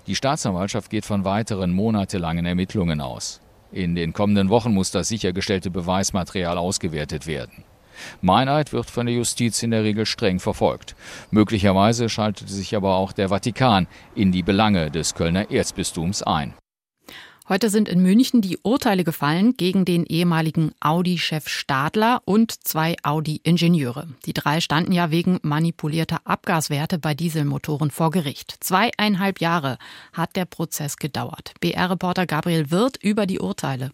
Die 0.07 0.15
Staatsanwaltschaft 0.15 0.89
geht 0.89 1.05
von 1.05 1.25
weiteren 1.25 1.71
monatelangen 1.71 2.45
Ermittlungen 2.45 3.01
aus. 3.01 3.41
In 3.71 3.95
den 3.95 4.13
kommenden 4.13 4.49
Wochen 4.49 4.73
muss 4.73 4.91
das 4.91 5.07
sichergestellte 5.09 5.69
Beweismaterial 5.69 6.57
ausgewertet 6.57 7.27
werden. 7.27 7.63
Meineid 8.21 8.73
wird 8.73 8.89
von 8.89 9.07
der 9.07 9.15
Justiz 9.15 9.63
in 9.63 9.71
der 9.71 9.83
Regel 9.83 10.05
streng 10.05 10.39
verfolgt. 10.39 10.95
Möglicherweise 11.31 12.09
schaltete 12.09 12.51
sich 12.51 12.75
aber 12.75 12.95
auch 12.95 13.11
der 13.11 13.29
Vatikan 13.29 13.87
in 14.15 14.31
die 14.31 14.43
Belange 14.43 14.91
des 14.91 15.15
Kölner 15.15 15.51
Erzbistums 15.51 16.23
ein. 16.23 16.53
Heute 17.49 17.69
sind 17.69 17.87
in 17.87 18.01
München 18.01 18.41
die 18.41 18.57
Urteile 18.61 19.05
gefallen 19.05 19.55
gegen 19.55 19.85
den 19.85 20.05
ehemaligen 20.05 20.73
Audi-Chef 20.81 21.47
Stadler 21.47 22.21
und 22.25 22.51
zwei 22.51 22.97
Audi-Ingenieure. 23.03 24.09
Die 24.25 24.33
drei 24.33 24.59
standen 24.59 24.91
ja 24.91 25.11
wegen 25.11 25.39
manipulierter 25.43 26.19
Abgaswerte 26.25 26.99
bei 26.99 27.13
Dieselmotoren 27.13 27.89
vor 27.89 28.11
Gericht. 28.11 28.57
Zweieinhalb 28.59 29.39
Jahre 29.39 29.77
hat 30.11 30.35
der 30.35 30.43
Prozess 30.43 30.97
gedauert. 30.97 31.53
BR-Reporter 31.61 32.25
Gabriel 32.25 32.69
Wirth 32.69 32.97
über 33.01 33.25
die 33.25 33.39
Urteile. 33.39 33.91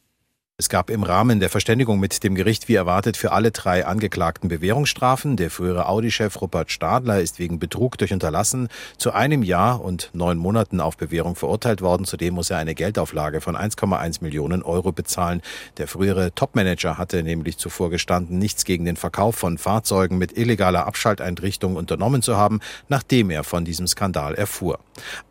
Es 0.60 0.70
gab 0.70 0.92
im 0.92 1.02
Rahmen 1.02 1.40
der 1.40 1.50
Verständigung 1.50 2.00
mit 2.00 2.24
dem 2.24 2.36
Gericht 2.36 2.68
wie 2.68 2.76
erwartet 2.76 3.18
für 3.18 3.32
alle 3.32 3.50
drei 3.50 3.88
Angeklagten 3.88 4.50
Bewährungsstrafen. 4.50 5.36
Der 5.36 5.50
frühere 5.50 5.88
Audi-Chef 5.90 6.40
Rupert 6.40 6.72
Stadler 6.72 7.22
ist 7.22 7.40
wegen 7.40 7.58
Betrug 7.58 7.98
durch 7.98 8.14
Unterlassen 8.14 8.68
zu 9.00 9.14
einem 9.14 9.42
Jahr 9.42 9.82
und 9.82 10.12
neun 10.14 10.38
Monaten 10.38 10.80
auf 10.80 10.96
Bewährung 10.96 11.36
verurteilt 11.36 11.82
worden. 11.82 12.06
Zudem 12.06 12.36
muss 12.36 12.52
er 12.52 12.60
eine 12.60 12.76
Geldauflage 12.76 13.42
von 13.42 13.58
1,1 13.58 14.22
Millionen 14.22 14.62
Euro 14.62 14.92
bezahlen. 14.92 15.42
Der 15.78 15.88
frühere 15.88 16.36
Topmanager 16.36 17.00
hatte 17.00 17.24
nämlich 17.24 17.58
zuvor 17.58 17.90
gestanden, 17.90 18.38
nichts 18.38 18.64
gegen 18.64 18.86
den 18.86 18.96
Verkauf 18.96 19.36
von 19.36 19.58
Fahrzeugen 19.58 20.20
mit 20.20 20.38
illegaler 20.38 20.86
Abschalteinrichtung 20.86 21.76
unternommen 21.76 22.22
zu 22.22 22.38
haben, 22.38 22.60
nachdem 22.90 23.32
er 23.32 23.44
von 23.44 23.66
diesem 23.66 23.88
Skandal 23.88 24.36
erfuhr. 24.36 24.78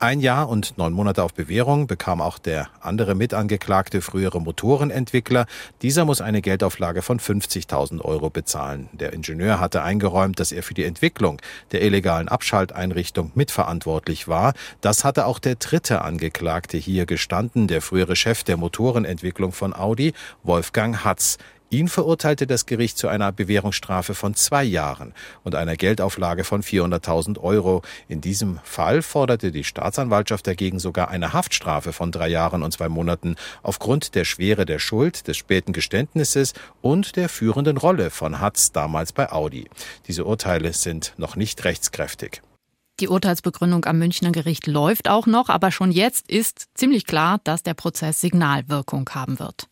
Ein 0.01 0.19
Jahr 0.19 0.49
und 0.49 0.77
neun 0.79 0.93
Monate 0.93 1.23
auf 1.23 1.33
Bewährung 1.33 1.87
bekam 1.87 2.21
auch 2.21 2.39
der 2.39 2.71
andere 2.81 3.15
Mitangeklagte 3.15 4.01
frühere 4.01 4.41
Motorenentwickler 4.41 5.12
Entwickler. 5.13 5.45
Dieser 5.83 6.07
muss 6.07 6.23
eine 6.23 6.41
Geldauflage 6.41 7.03
von 7.03 7.21
50.000 7.21 8.01
Euro 8.01 8.31
bezahlen. 8.31 8.89
Der 8.93 9.13
Ingenieur 9.13 9.61
hatte 9.61 9.83
eingeräumt, 9.83 10.41
dass 10.41 10.53
er 10.53 10.63
für 10.63 10.73
die 10.73 10.85
Entwicklung 10.85 11.39
der 11.73 11.83
illegalen 11.83 12.29
Abschalteinrichtung 12.29 13.31
mitverantwortlich 13.35 14.27
war. 14.27 14.55
Das 14.81 15.05
hatte 15.05 15.27
auch 15.27 15.39
der 15.39 15.57
dritte 15.57 16.01
Angeklagte 16.01 16.79
hier 16.79 17.05
gestanden, 17.05 17.67
der 17.67 17.83
frühere 17.83 18.17
Chef 18.17 18.43
der 18.43 18.57
Motorenentwicklung 18.57 19.53
von 19.53 19.75
Audi, 19.75 20.15
Wolfgang 20.45 21.05
Hatz. 21.05 21.37
Ihn 21.73 21.89
verurteilte 21.89 22.47
das 22.47 22.67
Gericht 22.67 22.99
zu 22.99 23.09
einer 23.09 23.33
Bewährungsstrafe 23.33 24.15
von 24.15 24.35
zwei 24.35 24.63
Jahren 24.63 25.15
und 25.43 25.55
einer 25.55 25.75
Geldauflage 25.75 26.45
von 26.45 26.63
400.000 26.63 27.39
Euro. 27.39 27.81
In 28.09 28.21
diesem 28.21 28.61
Fall 28.63 29.01
forderte 29.01 29.53
die 29.53 29.65
Staatsanwaltschaft 29.65 30.47
dagegen 30.47 30.79
sogar 30.79 31.09
eine 31.09 31.33
Haftstrafe 31.33 31.95
von 31.95 32.13
drei 32.13 32.29
Jahren 32.29 32.63
und 32.63 32.75
zwei 32.75 32.91
Monaten 32.91 33.37
aufgrund 33.63 34.15
der 34.15 34.27
Schwere 34.27 34.67
der 34.67 34.79
Schuld, 34.79 35.27
des 35.29 35.39
späten 35.39 35.73
Geständnisses 35.73 36.53
und 36.83 37.17
der 37.17 37.31
führenden 37.31 37.79
Rolle 37.79 38.11
von 38.11 38.39
Hatz 38.39 38.73
damals 38.73 39.15
bei 39.15 39.33
Audi. 39.33 39.71
Diese 40.09 40.27
Urteile 40.27 40.75
sind 40.75 41.15
noch 41.17 41.37
nicht 41.37 41.65
rechtskräftig. 41.65 42.43
Die 43.01 43.09
Urteilsbegründung 43.09 43.87
am 43.87 43.99
Münchner 43.99 44.33
Gericht 44.33 44.67
läuft 44.67 45.09
auch 45.09 45.27
noch, 45.27 45.49
aber 45.49 45.71
schon 45.71 45.91
jetzt 45.91 46.29
ist 46.31 46.67
ziemlich 46.75 47.07
klar, 47.07 47.41
dass 47.45 47.63
der 47.63 47.73
Prozess 47.73 48.21
Signalwirkung 48.21 49.09
haben 49.15 49.39
wird. 49.39 49.69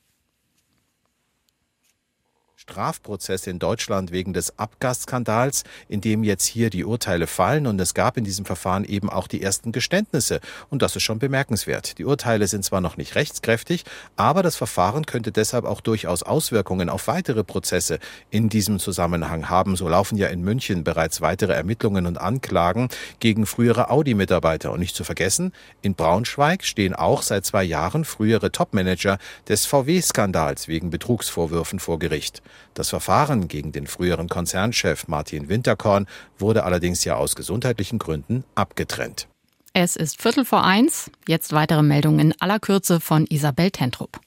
Strafprozesse 2.70 3.50
in 3.50 3.58
Deutschland 3.58 4.12
wegen 4.12 4.32
des 4.32 4.56
Abgasskandals, 4.58 5.64
in 5.88 6.00
dem 6.00 6.22
jetzt 6.22 6.46
hier 6.46 6.70
die 6.70 6.84
Urteile 6.84 7.26
fallen. 7.26 7.66
Und 7.66 7.80
es 7.80 7.94
gab 7.94 8.16
in 8.16 8.24
diesem 8.24 8.44
Verfahren 8.44 8.84
eben 8.84 9.10
auch 9.10 9.26
die 9.26 9.42
ersten 9.42 9.72
Geständnisse. 9.72 10.40
Und 10.68 10.82
das 10.82 10.94
ist 10.94 11.02
schon 11.02 11.18
bemerkenswert. 11.18 11.98
Die 11.98 12.04
Urteile 12.04 12.46
sind 12.46 12.64
zwar 12.64 12.80
noch 12.80 12.96
nicht 12.96 13.16
rechtskräftig, 13.16 13.84
aber 14.16 14.44
das 14.44 14.54
Verfahren 14.54 15.04
könnte 15.04 15.32
deshalb 15.32 15.64
auch 15.64 15.80
durchaus 15.80 16.22
Auswirkungen 16.22 16.88
auf 16.88 17.08
weitere 17.08 17.42
Prozesse 17.42 17.98
in 18.30 18.48
diesem 18.48 18.78
Zusammenhang 18.78 19.50
haben. 19.50 19.74
So 19.74 19.88
laufen 19.88 20.16
ja 20.16 20.28
in 20.28 20.42
München 20.42 20.84
bereits 20.84 21.20
weitere 21.20 21.54
Ermittlungen 21.54 22.06
und 22.06 22.18
Anklagen 22.18 22.88
gegen 23.18 23.46
frühere 23.46 23.90
Audi-Mitarbeiter. 23.90 24.70
Und 24.70 24.78
nicht 24.78 24.94
zu 24.94 25.02
vergessen, 25.02 25.52
in 25.82 25.94
Braunschweig 25.94 26.64
stehen 26.64 26.94
auch 26.94 27.22
seit 27.22 27.44
zwei 27.44 27.64
Jahren 27.64 28.04
frühere 28.04 28.52
Topmanager 28.52 29.18
des 29.48 29.66
VW-Skandals 29.66 30.68
wegen 30.68 30.90
Betrugsvorwürfen 30.90 31.80
vor 31.80 31.98
Gericht. 31.98 32.42
Das 32.74 32.90
Verfahren 32.90 33.48
gegen 33.48 33.72
den 33.72 33.86
früheren 33.86 34.28
Konzernchef 34.28 35.08
Martin 35.08 35.48
Winterkorn 35.48 36.06
wurde 36.38 36.64
allerdings 36.64 37.04
ja 37.04 37.16
aus 37.16 37.36
gesundheitlichen 37.36 37.98
Gründen 37.98 38.44
abgetrennt. 38.54 39.28
Es 39.72 39.96
ist 39.96 40.20
Viertel 40.20 40.44
vor 40.44 40.64
eins. 40.64 41.10
Jetzt 41.28 41.52
weitere 41.52 41.82
Meldungen 41.82 42.20
in 42.20 42.40
aller 42.40 42.58
Kürze 42.58 43.00
von 43.00 43.26
Isabel 43.26 43.70
Tentrup. 43.70 44.20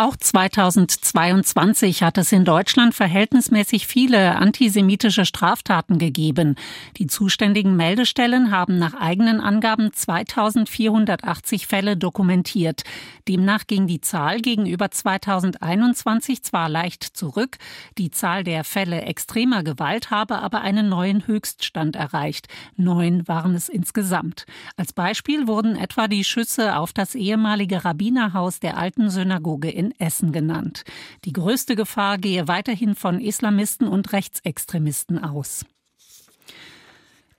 Auch 0.00 0.14
2022 0.16 2.04
hat 2.04 2.18
es 2.18 2.30
in 2.30 2.44
Deutschland 2.44 2.94
verhältnismäßig 2.94 3.88
viele 3.88 4.36
antisemitische 4.36 5.24
Straftaten 5.24 5.98
gegeben. 5.98 6.54
Die 6.98 7.08
zuständigen 7.08 7.74
Meldestellen 7.74 8.52
haben 8.52 8.78
nach 8.78 8.94
eigenen 8.94 9.40
Angaben 9.40 9.92
2480 9.92 11.66
Fälle 11.66 11.96
dokumentiert. 11.96 12.84
Demnach 13.26 13.66
ging 13.66 13.88
die 13.88 14.00
Zahl 14.00 14.40
gegenüber 14.40 14.88
2021 14.88 16.44
zwar 16.44 16.68
leicht 16.68 17.02
zurück, 17.02 17.58
die 17.98 18.12
Zahl 18.12 18.44
der 18.44 18.62
Fälle 18.62 19.02
extremer 19.02 19.64
Gewalt 19.64 20.12
habe 20.12 20.38
aber 20.38 20.60
einen 20.60 20.88
neuen 20.88 21.26
Höchststand 21.26 21.96
erreicht. 21.96 22.46
Neun 22.76 23.26
waren 23.26 23.56
es 23.56 23.68
insgesamt. 23.68 24.46
Als 24.76 24.92
Beispiel 24.92 25.48
wurden 25.48 25.74
etwa 25.74 26.06
die 26.06 26.22
Schüsse 26.22 26.76
auf 26.76 26.92
das 26.92 27.16
ehemalige 27.16 27.84
Rabbinerhaus 27.84 28.60
der 28.60 28.78
alten 28.78 29.10
Synagoge 29.10 29.68
in 29.68 29.87
Essen 29.98 30.32
genannt. 30.32 30.84
Die 31.24 31.32
größte 31.32 31.76
Gefahr 31.76 32.18
gehe 32.18 32.48
weiterhin 32.48 32.94
von 32.94 33.20
Islamisten 33.20 33.88
und 33.88 34.12
Rechtsextremisten 34.12 35.22
aus. 35.22 35.64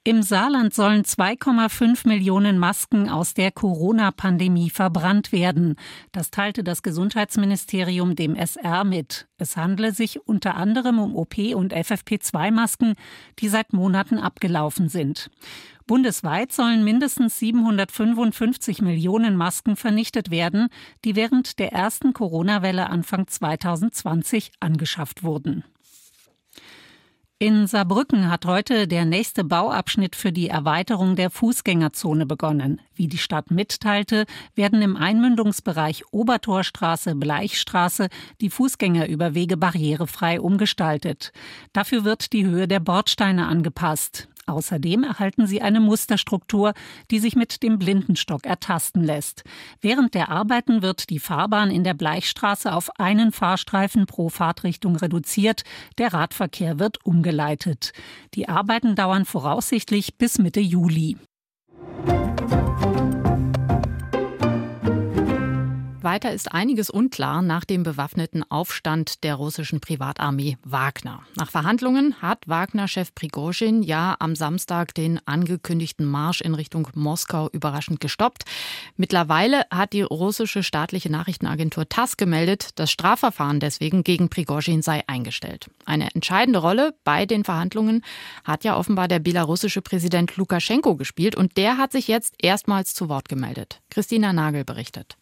Im 0.10 0.24
Saarland 0.24 0.74
sollen 0.74 1.04
2,5 1.04 2.08
Millionen 2.08 2.58
Masken 2.58 3.10
aus 3.10 3.36
der 3.36 3.51
Corona-Pandemie 3.51 4.72
verbrannt 4.72 5.32
werden. 5.32 5.75
Das 6.12 6.32
teilte 6.32 6.63
das 6.63 6.82
Gesundheitsministerium 6.82 8.16
dem 8.16 8.34
SR 8.36 8.86
mit. 8.86 9.28
Es 9.38 9.56
handle 9.56 9.92
sich 9.92 10.20
unter 10.28 10.56
anderem 10.56 10.98
um 10.98 11.16
OP- 11.16 11.54
und 11.54 11.75
FFP2-Masken, 11.75 12.96
die 13.38 13.50
seit 13.50 13.72
Monaten 13.72 14.18
abgelaufen 14.18 14.89
sind. 14.89 15.30
Bundesweit 15.86 16.54
sollen 16.54 16.84
mindestens 16.84 17.38
755 17.38 18.82
Millionen 18.82 19.36
Masken 19.36 19.75
vernichtet 19.75 20.32
werden, 20.32 20.70
die 21.06 21.16
während 21.16 21.60
der 21.60 21.72
ersten 21.72 22.13
Corona-Welle 22.13 22.89
Anfang 22.89 23.28
2020 23.28 24.54
angeschafft 24.60 25.22
wurden. 25.22 25.63
In 27.41 27.67
Saarbrücken 27.67 28.29
hat 28.29 28.46
heute 28.46 28.86
der 28.86 29.05
nächste 29.05 29.46
Bauabschnitt 29.46 30.17
für 30.17 30.34
die 30.34 30.50
Erweiterung 30.50 31.15
der 31.15 31.29
Fußgängerzone 31.29 32.25
begonnen. 32.25 32.81
Wie 32.96 33.08
die 33.08 33.17
Stadt 33.17 33.50
mitteilte, 33.50 34.25
werden 34.55 34.81
im 34.81 34.98
Einmündungsbereich 34.98 36.03
Obertorstraße, 36.12 37.15
Bleichstraße 37.15 38.10
die 38.41 38.50
Fußgängerüberwege 38.50 39.55
barrierefrei 39.55 40.41
umgestaltet. 40.41 41.31
Dafür 41.72 42.03
wird 42.03 42.34
die 42.34 42.46
Höhe 42.46 42.67
der 42.67 42.81
Bordsteine 42.81 43.48
angepasst. 43.48 44.27
Außerdem 44.50 45.03
erhalten 45.03 45.46
sie 45.46 45.62
eine 45.62 45.79
Musterstruktur, 45.79 46.74
die 47.12 47.20
sich 47.20 47.36
mit 47.36 47.62
dem 47.62 47.77
Blindenstock 47.77 48.46
ertasten 48.46 49.03
lässt. 49.03 49.44
Während 49.79 50.15
der 50.15 50.29
Arbeiten 50.29 50.82
wird 50.82 51.10
die 51.10 51.20
Fahrbahn 51.20 51.70
in 51.70 51.84
der 51.84 51.94
Bleichstraße 51.94 52.74
auf 52.74 52.89
einen 53.00 53.32
Fahrstreifen 53.32 54.08
pro 54.08 54.29
Fahrtrichtung 54.29 54.96
reduziert. 54.96 55.63
Der 55.98 56.13
Radverkehr 56.13 56.79
wird 56.79 57.06
umgeleitet. 57.06 57.94
Die 58.34 58.50
Arbeiten 58.50 58.96
dauern 58.96 59.25
voraussichtlich 59.25 60.18
bis 60.18 60.39
Mitte 60.39 60.60
Juli. 60.60 61.18
Weiter 66.01 66.32
ist 66.32 66.53
einiges 66.53 66.89
unklar 66.89 67.41
nach 67.41 67.65
dem 67.65 67.84
bewaffneten 67.84 68.50
Aufstand 68.50 69.25
der 69.25 69.36
russischen 69.36 69.82
Privatarmee 69.82 70.58
Wagner. 70.63 71.24
Nach 71.36 71.51
Verhandlungen 71.51 72.22
hat 72.22 72.48
Wagner-Chef 72.48 73.13
Prigozhin 73.13 73.84
ja 73.84 74.15
am 74.20 74.34
Samstag 74.36 74.94
den 74.94 75.20
angekündigten 75.27 76.06
Marsch 76.06 76.39
in 76.39 76.56
Richtung 76.56 76.88
Moskau 76.96 77.50
überraschend 77.51 78.00
gestoppt. 78.00 78.46
Mittlerweile 78.96 79.63
hat 79.72 79.91
die 79.91 80.01
russische 80.01 80.63
staatliche 80.63 81.12
Nachrichtenagentur 81.12 81.89
TASS 81.89 82.15
gemeldet, 82.15 82.69
das 82.76 82.91
Strafverfahren 82.91 83.60
deswegen 83.60 84.04
gegen 84.04 84.30
Prigozhin 84.30 84.82
sei 84.82 85.04
eingestellt. 85.08 85.69
Eine 85.84 86.15
entscheidende 86.15 86.60
Rolle 86.60 86.93
bei 87.04 87.26
den 87.26 87.43
Verhandlungen 87.43 88.06
hat 88.45 88.63
ja 88.63 88.78
offenbar 88.78 89.10
der 89.10 89.19
belarussische 89.19 89.82
Präsident 89.82 90.38
Lukaschenko 90.38 90.95
gespielt 90.95 91.36
und 91.36 91.58
der 91.58 91.78
hat 91.78 91.91
sich 91.91 92.08
jetzt 92.08 92.36
erstmals 92.41 92.93
zu 92.93 93.10
Wort 93.10 93.28
gemeldet. 93.28 93.82
Christina 93.89 94.32
Nagel 94.32 94.63
berichtet. 94.63 95.17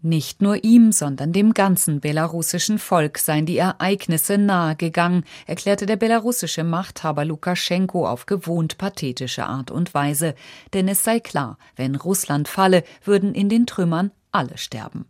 Nicht 0.00 0.42
nur 0.42 0.62
ihm, 0.62 0.92
sondern 0.92 1.32
dem 1.32 1.54
ganzen 1.54 1.98
belarussischen 1.98 2.78
Volk 2.78 3.18
seien 3.18 3.46
die 3.46 3.58
Ereignisse 3.58 4.38
nahegegangen, 4.38 5.24
erklärte 5.48 5.86
der 5.86 5.96
belarussische 5.96 6.62
Machthaber 6.62 7.24
Lukaschenko 7.24 8.06
auf 8.06 8.26
gewohnt 8.26 8.78
pathetische 8.78 9.46
Art 9.46 9.72
und 9.72 9.94
Weise. 9.94 10.36
Denn 10.72 10.86
es 10.86 11.02
sei 11.02 11.18
klar, 11.18 11.58
wenn 11.74 11.96
Russland 11.96 12.46
falle, 12.46 12.84
würden 13.02 13.34
in 13.34 13.48
den 13.48 13.66
Trümmern 13.66 14.12
alle 14.30 14.56
sterben. 14.56 15.06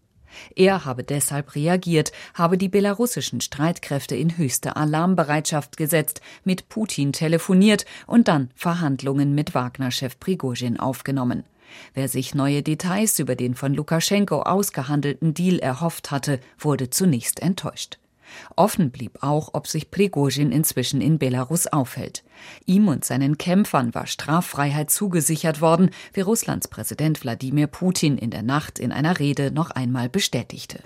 Er 0.56 0.86
habe 0.86 1.04
deshalb 1.04 1.54
reagiert, 1.54 2.12
habe 2.32 2.56
die 2.56 2.70
belarussischen 2.70 3.42
Streitkräfte 3.42 4.16
in 4.16 4.38
höchste 4.38 4.76
Alarmbereitschaft 4.76 5.76
gesetzt, 5.76 6.22
mit 6.44 6.70
Putin 6.70 7.12
telefoniert 7.12 7.84
und 8.06 8.28
dann 8.28 8.50
Verhandlungen 8.54 9.34
mit 9.34 9.54
Wagner-Chef 9.54 10.18
Prigozhin 10.18 10.80
aufgenommen. 10.80 11.44
Wer 11.94 12.08
sich 12.08 12.34
neue 12.34 12.62
Details 12.62 13.18
über 13.18 13.36
den 13.36 13.54
von 13.54 13.74
Lukaschenko 13.74 14.42
ausgehandelten 14.42 15.34
Deal 15.34 15.58
erhofft 15.58 16.10
hatte, 16.10 16.40
wurde 16.58 16.90
zunächst 16.90 17.40
enttäuscht. 17.40 17.98
Offen 18.56 18.90
blieb 18.90 19.22
auch, 19.22 19.50
ob 19.52 19.66
sich 19.66 19.90
Prigozhin 19.90 20.52
inzwischen 20.52 21.00
in 21.00 21.18
Belarus 21.18 21.66
aufhält. 21.66 22.24
Ihm 22.66 22.88
und 22.88 23.04
seinen 23.04 23.38
Kämpfern 23.38 23.94
war 23.94 24.06
Straffreiheit 24.06 24.90
zugesichert 24.90 25.60
worden, 25.60 25.90
wie 26.12 26.20
Russlands 26.20 26.68
Präsident 26.68 27.22
Wladimir 27.22 27.66
Putin 27.66 28.18
in 28.18 28.30
der 28.30 28.42
Nacht 28.42 28.78
in 28.78 28.92
einer 28.92 29.18
Rede 29.18 29.50
noch 29.50 29.70
einmal 29.70 30.08
bestätigte. 30.08 30.80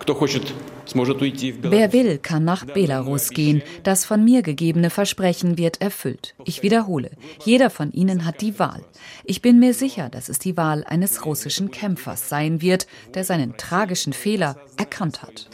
Wer 1.62 1.92
will, 1.92 2.18
kann 2.18 2.44
nach 2.44 2.64
Belarus 2.64 3.31
gehen. 3.31 3.62
Das 3.83 4.05
von 4.05 4.24
mir 4.24 4.42
gegebene 4.42 4.90
Versprechen 4.90 5.59
wird 5.59 5.81
erfüllt. 5.81 6.35
Ich 6.44 6.62
wiederhole, 6.62 7.11
jeder 7.44 7.70
von 7.70 7.92
ihnen 7.92 8.24
hat 8.24 8.40
die 8.40 8.59
Wahl. 8.59 8.85
Ich 9.24 9.42
bin 9.42 9.59
mir 9.59 9.74
sicher, 9.74 10.09
dass 10.09 10.28
es 10.28 10.38
die 10.38 10.57
Wahl 10.57 10.85
eines 10.85 11.24
russischen 11.24 11.70
Kämpfers 11.70 12.28
sein 12.28 12.61
wird, 12.61 12.87
der 13.14 13.24
seinen 13.24 13.57
tragischen 13.57 14.12
Fehler 14.12 14.57
erkannt 14.76 15.22
hat. 15.22 15.48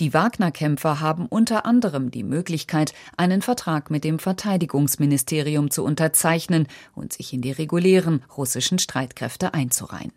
Die 0.00 0.14
Wagner-Kämpfer 0.14 1.00
haben 1.00 1.26
unter 1.26 1.66
anderem 1.66 2.10
die 2.10 2.22
Möglichkeit, 2.22 2.94
einen 3.18 3.42
Vertrag 3.42 3.90
mit 3.90 4.02
dem 4.02 4.18
Verteidigungsministerium 4.18 5.70
zu 5.70 5.84
unterzeichnen 5.84 6.68
und 6.94 7.12
sich 7.12 7.34
in 7.34 7.42
die 7.42 7.52
regulären 7.52 8.24
russischen 8.34 8.78
Streitkräfte 8.78 9.52
einzureihen. 9.52 10.12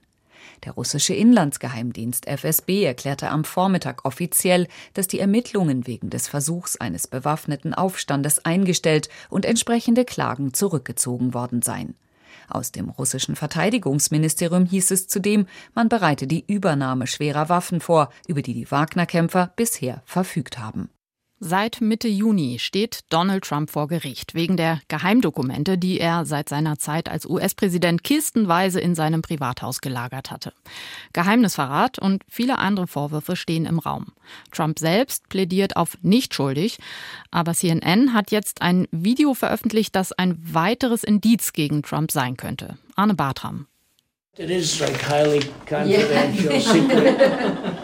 Der 0.63 0.71
russische 0.71 1.13
Inlandsgeheimdienst 1.13 2.27
FSB 2.27 2.85
erklärte 2.85 3.29
am 3.29 3.43
Vormittag 3.43 4.05
offiziell, 4.05 4.69
dass 4.93 5.09
die 5.09 5.19
Ermittlungen 5.19 5.85
wegen 5.85 6.09
des 6.09 6.29
Versuchs 6.29 6.77
eines 6.77 7.07
bewaffneten 7.07 7.73
Aufstandes 7.73 8.45
eingestellt 8.45 9.09
und 9.29 9.43
entsprechende 9.43 10.05
Klagen 10.05 10.53
zurückgezogen 10.53 11.33
worden 11.33 11.61
seien. 11.61 11.95
Aus 12.49 12.71
dem 12.71 12.89
russischen 12.89 13.35
Verteidigungsministerium 13.35 14.65
hieß 14.65 14.91
es 14.91 15.07
zudem, 15.07 15.47
man 15.73 15.89
bereite 15.89 16.27
die 16.27 16.43
Übernahme 16.45 17.07
schwerer 17.07 17.49
Waffen 17.49 17.81
vor, 17.81 18.09
über 18.27 18.41
die 18.41 18.53
die 18.53 18.69
Wagner-Kämpfer 18.69 19.53
bisher 19.55 20.01
verfügt 20.05 20.59
haben. 20.59 20.89
Seit 21.45 21.81
Mitte 21.81 22.07
Juni 22.07 22.57
steht 22.57 23.01
Donald 23.09 23.43
Trump 23.43 23.69
vor 23.69 23.89
Gericht 23.89 24.33
wegen 24.33 24.55
der 24.55 24.79
Geheimdokumente, 24.87 25.77
die 25.77 25.99
er 25.99 26.23
seit 26.23 26.47
seiner 26.47 26.79
Zeit 26.79 27.09
als 27.09 27.25
US-Präsident 27.25 28.01
kistenweise 28.01 28.79
in 28.79 28.95
seinem 28.95 29.21
Privathaus 29.21 29.81
gelagert 29.81 30.31
hatte. 30.31 30.53
Geheimnisverrat 31.11 31.99
und 31.99 32.23
viele 32.29 32.59
andere 32.59 32.87
Vorwürfe 32.87 33.35
stehen 33.35 33.65
im 33.65 33.79
Raum. 33.79 34.13
Trump 34.53 34.79
selbst 34.79 35.27
plädiert 35.27 35.75
auf 35.75 35.97
nicht 36.01 36.33
schuldig, 36.33 36.77
aber 37.29 37.53
CNN 37.53 38.13
hat 38.13 38.31
jetzt 38.31 38.61
ein 38.61 38.87
Video 38.91 39.33
veröffentlicht, 39.33 39.97
das 39.97 40.13
ein 40.13 40.39
weiteres 40.41 41.03
Indiz 41.03 41.51
gegen 41.51 41.83
Trump 41.83 42.13
sein 42.13 42.37
könnte. 42.37 42.77
Arne 42.95 43.15
Bartram. 43.15 43.67
It 44.37 44.49
is 44.49 44.79
like 44.79 44.97
highly 45.09 45.41
confidential, 45.69 46.61
secret. 46.61 47.19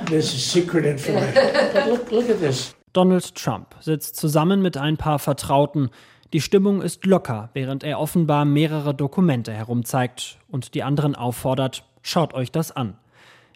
This 0.05 0.33
is 0.33 0.49
secret 0.49 0.85
information. 0.85 1.33
But 1.73 1.87
look, 1.87 2.09
look 2.09 2.29
at 2.29 2.39
this. 2.39 2.73
Donald 2.93 3.35
Trump 3.35 3.75
sitzt 3.79 4.15
zusammen 4.15 4.61
mit 4.61 4.77
ein 4.77 4.97
paar 4.97 5.19
Vertrauten. 5.19 5.89
Die 6.33 6.41
Stimmung 6.41 6.81
ist 6.81 7.05
locker, 7.05 7.49
während 7.53 7.83
er 7.83 7.99
offenbar 7.99 8.45
mehrere 8.45 8.93
Dokumente 8.93 9.53
herumzeigt 9.53 10.39
und 10.47 10.73
die 10.73 10.83
anderen 10.83 11.15
auffordert, 11.15 11.83
schaut 12.01 12.33
euch 12.33 12.51
das 12.51 12.71
an. 12.71 12.97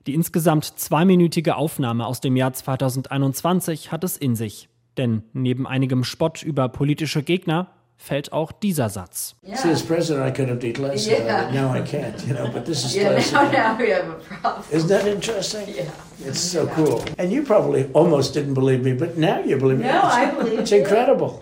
Die 0.06 0.14
insgesamt 0.14 0.66
zweiminütige 0.66 1.56
Aufnahme 1.56 2.06
aus 2.06 2.20
dem 2.20 2.36
Jahr 2.36 2.54
2021 2.54 3.92
hat 3.92 4.04
es 4.04 4.18
in 4.18 4.36
sich. 4.36 4.70
Denn 4.98 5.24
neben 5.34 5.66
einigem 5.66 6.04
Spott 6.04 6.44
über 6.44 6.70
politische 6.70 7.24
Gegner 7.24 7.68
fällt 8.04 8.34
auch 8.34 8.52
dieser 8.52 8.90
Satz. 8.90 9.38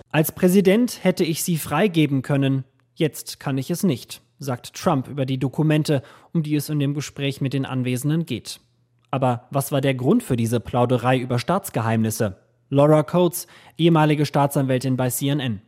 Als 0.11 0.31
Präsident 0.31 1.03
hätte 1.03 1.23
ich 1.23 1.43
sie 1.43 1.57
freigeben 1.57 2.21
können. 2.21 2.63
Jetzt 2.93 3.39
kann 3.39 3.57
ich 3.57 3.71
es 3.71 3.81
nicht, 3.81 4.21
sagt 4.37 4.75
Trump 4.75 5.07
über 5.07 5.25
die 5.25 5.39
Dokumente, 5.39 6.03
um 6.31 6.43
die 6.43 6.55
es 6.55 6.69
in 6.69 6.79
dem 6.79 6.93
Gespräch 6.93 7.41
mit 7.41 7.53
den 7.53 7.65
Anwesenden 7.65 8.27
geht. 8.27 8.59
Aber 9.09 9.47
was 9.49 9.71
war 9.71 9.81
der 9.81 9.95
Grund 9.95 10.21
für 10.21 10.35
diese 10.35 10.59
Plauderei 10.59 11.17
über 11.17 11.39
Staatsgeheimnisse? 11.39 12.37
Laura 12.73 13.03
Coates, 13.03 13.47
ehemalige 13.77 14.25
Staatsanwältin 14.25 14.95
bei 14.95 15.09
CNN. 15.09 15.61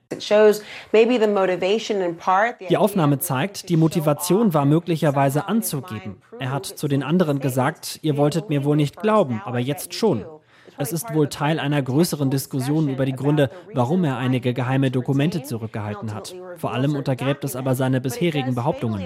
Die 2.70 2.78
Aufnahme 2.78 3.20
zeigt, 3.20 3.68
die 3.68 3.76
Motivation 3.76 4.54
war 4.54 4.64
möglicherweise 4.64 5.50
anzugeben. 5.50 6.22
Er 6.40 6.52
hat 6.52 6.66
zu 6.66 6.88
den 6.88 7.04
anderen 7.04 7.40
gesagt, 7.40 8.00
ihr 8.04 8.16
wolltet 8.16 8.48
mir 8.48 8.64
wohl 8.64 8.78
nicht 8.78 9.02
glauben, 9.02 9.42
aber 9.44 9.60
jetzt 9.60 9.94
schon. 9.94 10.24
Es 10.78 10.92
ist 10.92 11.14
wohl 11.14 11.30
Teil 11.30 11.60
einer 11.60 11.82
größeren 11.82 12.30
Diskussion 12.30 12.90
über 12.90 13.06
die 13.06 13.14
Gründe, 13.14 13.50
warum 13.74 14.04
er 14.04 14.18
einige 14.18 14.54
geheime 14.54 14.92
Dokumente 14.92 15.44
zurückgehalten 15.44 16.14
hat. 16.14 16.36
Vor 16.58 16.74
allem 16.74 16.96
untergräbt 16.96 17.44
es 17.44 17.56
aber 17.56 17.76
seine 17.76 18.02
bisherigen 18.02 18.56
Behauptungen. 18.56 19.02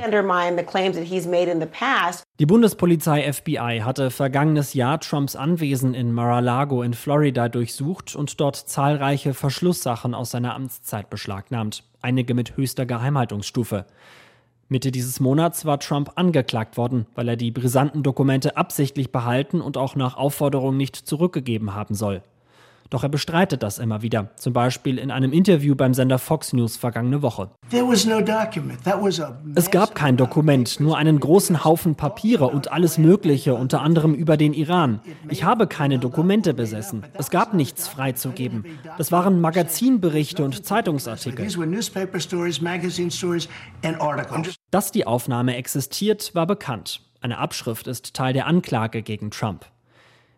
Die 2.39 2.45
Bundespolizei 2.45 3.33
FBI 3.33 3.81
hatte 3.83 4.11
vergangenes 4.11 4.73
Jahr 4.73 4.99
Trumps 4.99 5.35
Anwesen 5.35 5.93
in 5.93 6.11
Mar-a-Lago 6.11 6.83
in 6.83 6.93
Florida 6.93 7.49
durchsucht 7.49 8.15
und 8.15 8.39
dort 8.39 8.55
zahlreiche 8.55 9.33
Verschlusssachen 9.33 10.13
aus 10.13 10.31
seiner 10.31 10.55
Amtszeit 10.55 11.09
beschlagnahmt, 11.09 11.83
einige 12.01 12.33
mit 12.33 12.57
höchster 12.57 12.85
Geheimhaltungsstufe. 12.85 13.85
Mitte 14.69 14.91
dieses 14.91 15.19
Monats 15.19 15.65
war 15.65 15.79
Trump 15.79 16.11
angeklagt 16.15 16.75
worden, 16.75 17.05
weil 17.15 17.29
er 17.29 17.37
die 17.37 17.51
brisanten 17.51 18.03
Dokumente 18.03 18.57
absichtlich 18.57 19.11
behalten 19.11 19.61
und 19.61 19.77
auch 19.77 19.95
nach 19.95 20.17
Aufforderung 20.17 20.75
nicht 20.75 20.95
zurückgegeben 20.95 21.73
haben 21.73 21.95
soll. 21.95 22.21
Doch 22.89 23.03
er 23.03 23.09
bestreitet 23.09 23.63
das 23.63 23.79
immer 23.79 24.01
wieder, 24.01 24.31
zum 24.35 24.53
Beispiel 24.53 24.97
in 24.97 25.11
einem 25.11 25.33
Interview 25.33 25.75
beim 25.75 25.93
Sender 25.93 26.19
Fox 26.19 26.53
News 26.53 26.77
vergangene 26.77 27.21
Woche. 27.21 27.49
Es 29.55 29.71
gab 29.71 29.95
kein 29.95 30.17
Dokument, 30.17 30.79
nur 30.79 30.97
einen 30.97 31.19
großen 31.19 31.63
Haufen 31.63 31.95
Papiere 31.95 32.47
und 32.47 32.71
alles 32.71 32.97
Mögliche, 32.97 33.55
unter 33.55 33.81
anderem 33.81 34.13
über 34.13 34.37
den 34.37 34.53
Iran. 34.53 35.01
Ich 35.29 35.43
habe 35.43 35.67
keine 35.67 35.99
Dokumente 35.99 36.53
besessen. 36.53 37.03
Es 37.13 37.29
gab 37.29 37.53
nichts 37.53 37.87
freizugeben. 37.87 38.65
Das 38.97 39.11
waren 39.11 39.41
Magazinberichte 39.41 40.43
und 40.43 40.65
Zeitungsartikel. 40.65 41.47
Dass 44.71 44.91
die 44.91 45.07
Aufnahme 45.07 45.55
existiert, 45.55 46.35
war 46.35 46.47
bekannt. 46.47 47.01
Eine 47.21 47.39
Abschrift 47.39 47.87
ist 47.87 48.13
Teil 48.13 48.33
der 48.33 48.47
Anklage 48.47 49.01
gegen 49.01 49.31
Trump. 49.31 49.65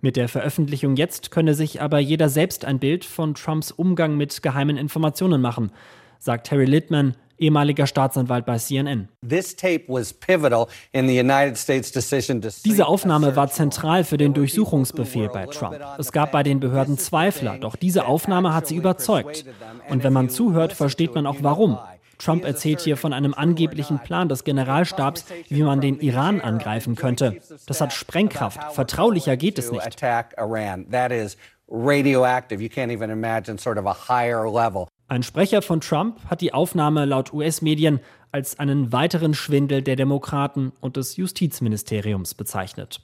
Mit 0.02 0.16
der 0.16 0.30
Veröffentlichung 0.30 0.96
jetzt 0.96 1.30
könne 1.30 1.54
sich 1.54 1.82
aber 1.82 2.00
jeder 2.00 2.30
selbst 2.30 2.64
ein 2.64 2.80
Bild 2.80 3.04
von 3.04 3.36
Trumps 3.36 3.72
Umgang 3.72 4.16
mit 4.16 4.42
geheimen 4.42 4.78
Informationen 4.78 5.42
machen, 5.42 5.72
sagt 6.20 6.52
Harry 6.52 6.64
Littman, 6.64 7.16
ehemaliger 7.38 7.86
Staatsanwalt 7.86 8.46
bei 8.46 8.58
CNN. 8.58 9.10
Diese 12.66 12.88
Aufnahme 12.88 13.36
war 13.36 13.50
zentral 13.50 14.04
für 14.06 14.18
den 14.18 14.34
Durchsuchungsbefehl 14.34 15.30
bei 15.30 15.46
Trump. 15.48 15.80
Es 15.98 16.14
gab 16.14 16.32
bei 16.32 16.44
den 16.44 16.62
Behörden 16.62 16.98
Zweifler, 16.98 17.58
doch 17.58 17.76
diese 17.76 18.06
Aufnahme 18.06 18.54
hat 18.54 18.68
sie 18.68 18.78
überzeugt. 18.78 19.44
Und 19.90 20.04
wenn 20.04 20.14
man 20.14 20.30
zuhört, 20.30 20.72
versteht 20.74 21.14
man 21.14 21.26
auch 21.26 21.38
warum. 21.42 21.78
Trump 22.20 22.46
erzählt 22.46 22.82
hier 22.82 22.98
von 22.98 23.14
einem 23.14 23.34
angeblichen 23.34 24.00
Plan 24.00 24.30
des 24.30 24.44
Generalstabs, 24.44 25.26
wie 25.48 25.64
man 25.64 25.82
den 25.82 26.00
Iran 26.00 26.42
angreifen 26.42 26.96
könnte. 26.96 27.42
Das 27.66 27.82
hat 27.82 27.94
Sprengkraft. 27.94 28.74
Vertraulicher 28.74 29.38
geht 29.38 29.58
es 29.58 29.72
nicht. 29.72 30.04
Ein 35.08 35.24
Sprecher 35.24 35.62
von 35.62 35.82
Trump 35.82 36.20
hat 36.30 36.42
die 36.42 36.54
Aufnahme 36.54 37.06
laut 37.06 37.34
US-Medien 37.34 38.00
als 38.32 38.60
einen 38.60 38.92
weiteren 38.92 39.34
Schwindel 39.34 39.82
der 39.82 39.96
Demokraten 39.96 40.72
und 40.82 40.98
des 40.98 41.18
Justizministeriums 41.18 42.36
bezeichnet. 42.36 43.02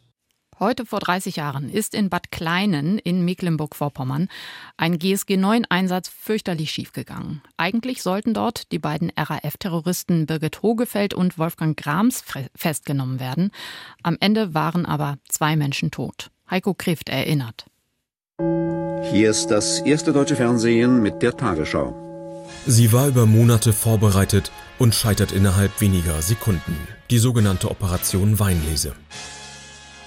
Heute 0.58 0.86
vor 0.86 1.00
30 1.00 1.36
Jahren 1.36 1.70
ist 1.70 1.94
in 1.94 2.10
Bad 2.10 2.32
Kleinen 2.32 2.98
in 2.98 3.26
Mecklenburg-Vorpommern 3.26 4.30
ein 4.78 4.98
GSG-9-Einsatz 4.98 6.08
fürchterlich 6.08 6.72
schiefgegangen. 6.72 7.42
Eigentlich 7.58 8.02
sollten 8.02 8.34
dort 8.34 8.72
die 8.72 8.80
beiden 8.80 9.12
RAF-Terroristen 9.18 10.26
Birgit 10.26 10.62
Hogefeld 10.62 11.14
und 11.14 11.38
Wolfgang 11.38 11.76
Grams 11.78 12.24
festgenommen 12.56 13.20
werden. 13.20 13.52
Am 14.02 14.16
Ende 14.22 14.54
waren 14.54 14.86
aber 14.86 15.18
zwei 15.28 15.58
Menschen 15.58 15.92
tot. 15.92 16.32
Heiko 16.50 16.74
Krift 16.74 17.10
erinnert. 17.10 17.66
Hier 19.12 19.32
ist 19.32 19.48
das 19.48 19.82
erste 19.82 20.14
deutsche 20.14 20.38
Fernsehen 20.38 21.02
mit 21.02 21.22
der 21.22 21.36
Tagesschau. 21.36 22.02
Sie 22.66 22.94
war 22.94 23.10
über 23.10 23.26
Monate 23.26 23.74
vorbereitet 23.74 24.52
und 24.80 24.96
scheitert 24.96 25.34
innerhalb 25.34 25.82
weniger 25.82 26.22
Sekunden. 26.22 26.78
Die 27.12 27.18
sogenannte 27.18 27.70
Operation 27.70 28.40
Weinlese. 28.40 28.96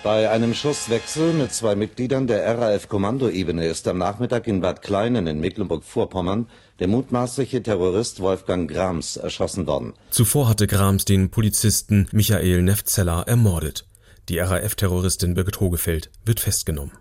Bei 0.04 0.30
einem 0.30 0.54
Schusswechsel 0.54 1.32
mit 1.32 1.52
zwei 1.52 1.74
Mitgliedern 1.74 2.28
der 2.28 2.56
RAF-Kommandoebene 2.56 3.66
ist 3.66 3.88
am 3.88 3.98
Nachmittag 3.98 4.46
in 4.46 4.60
Bad 4.60 4.80
Kleinen 4.80 5.26
in 5.26 5.40
Mecklenburg-Vorpommern 5.40 6.48
der 6.78 6.86
mutmaßliche 6.86 7.64
Terrorist 7.64 8.20
Wolfgang 8.20 8.70
Grams 8.70 9.16
erschossen 9.16 9.66
worden. 9.66 9.94
Zuvor 10.10 10.48
hatte 10.48 10.68
Grams 10.68 11.04
den 11.04 11.30
Polizisten 11.30 12.08
Michael 12.12 12.62
Nefzeller 12.62 13.24
ermordet. 13.26 13.86
Die 14.28 14.38
RAF-Terroristin 14.38 15.34
Birgit 15.34 15.58
Hogefeld 15.58 16.10
wird 16.24 16.38
festgenommen. 16.38 16.92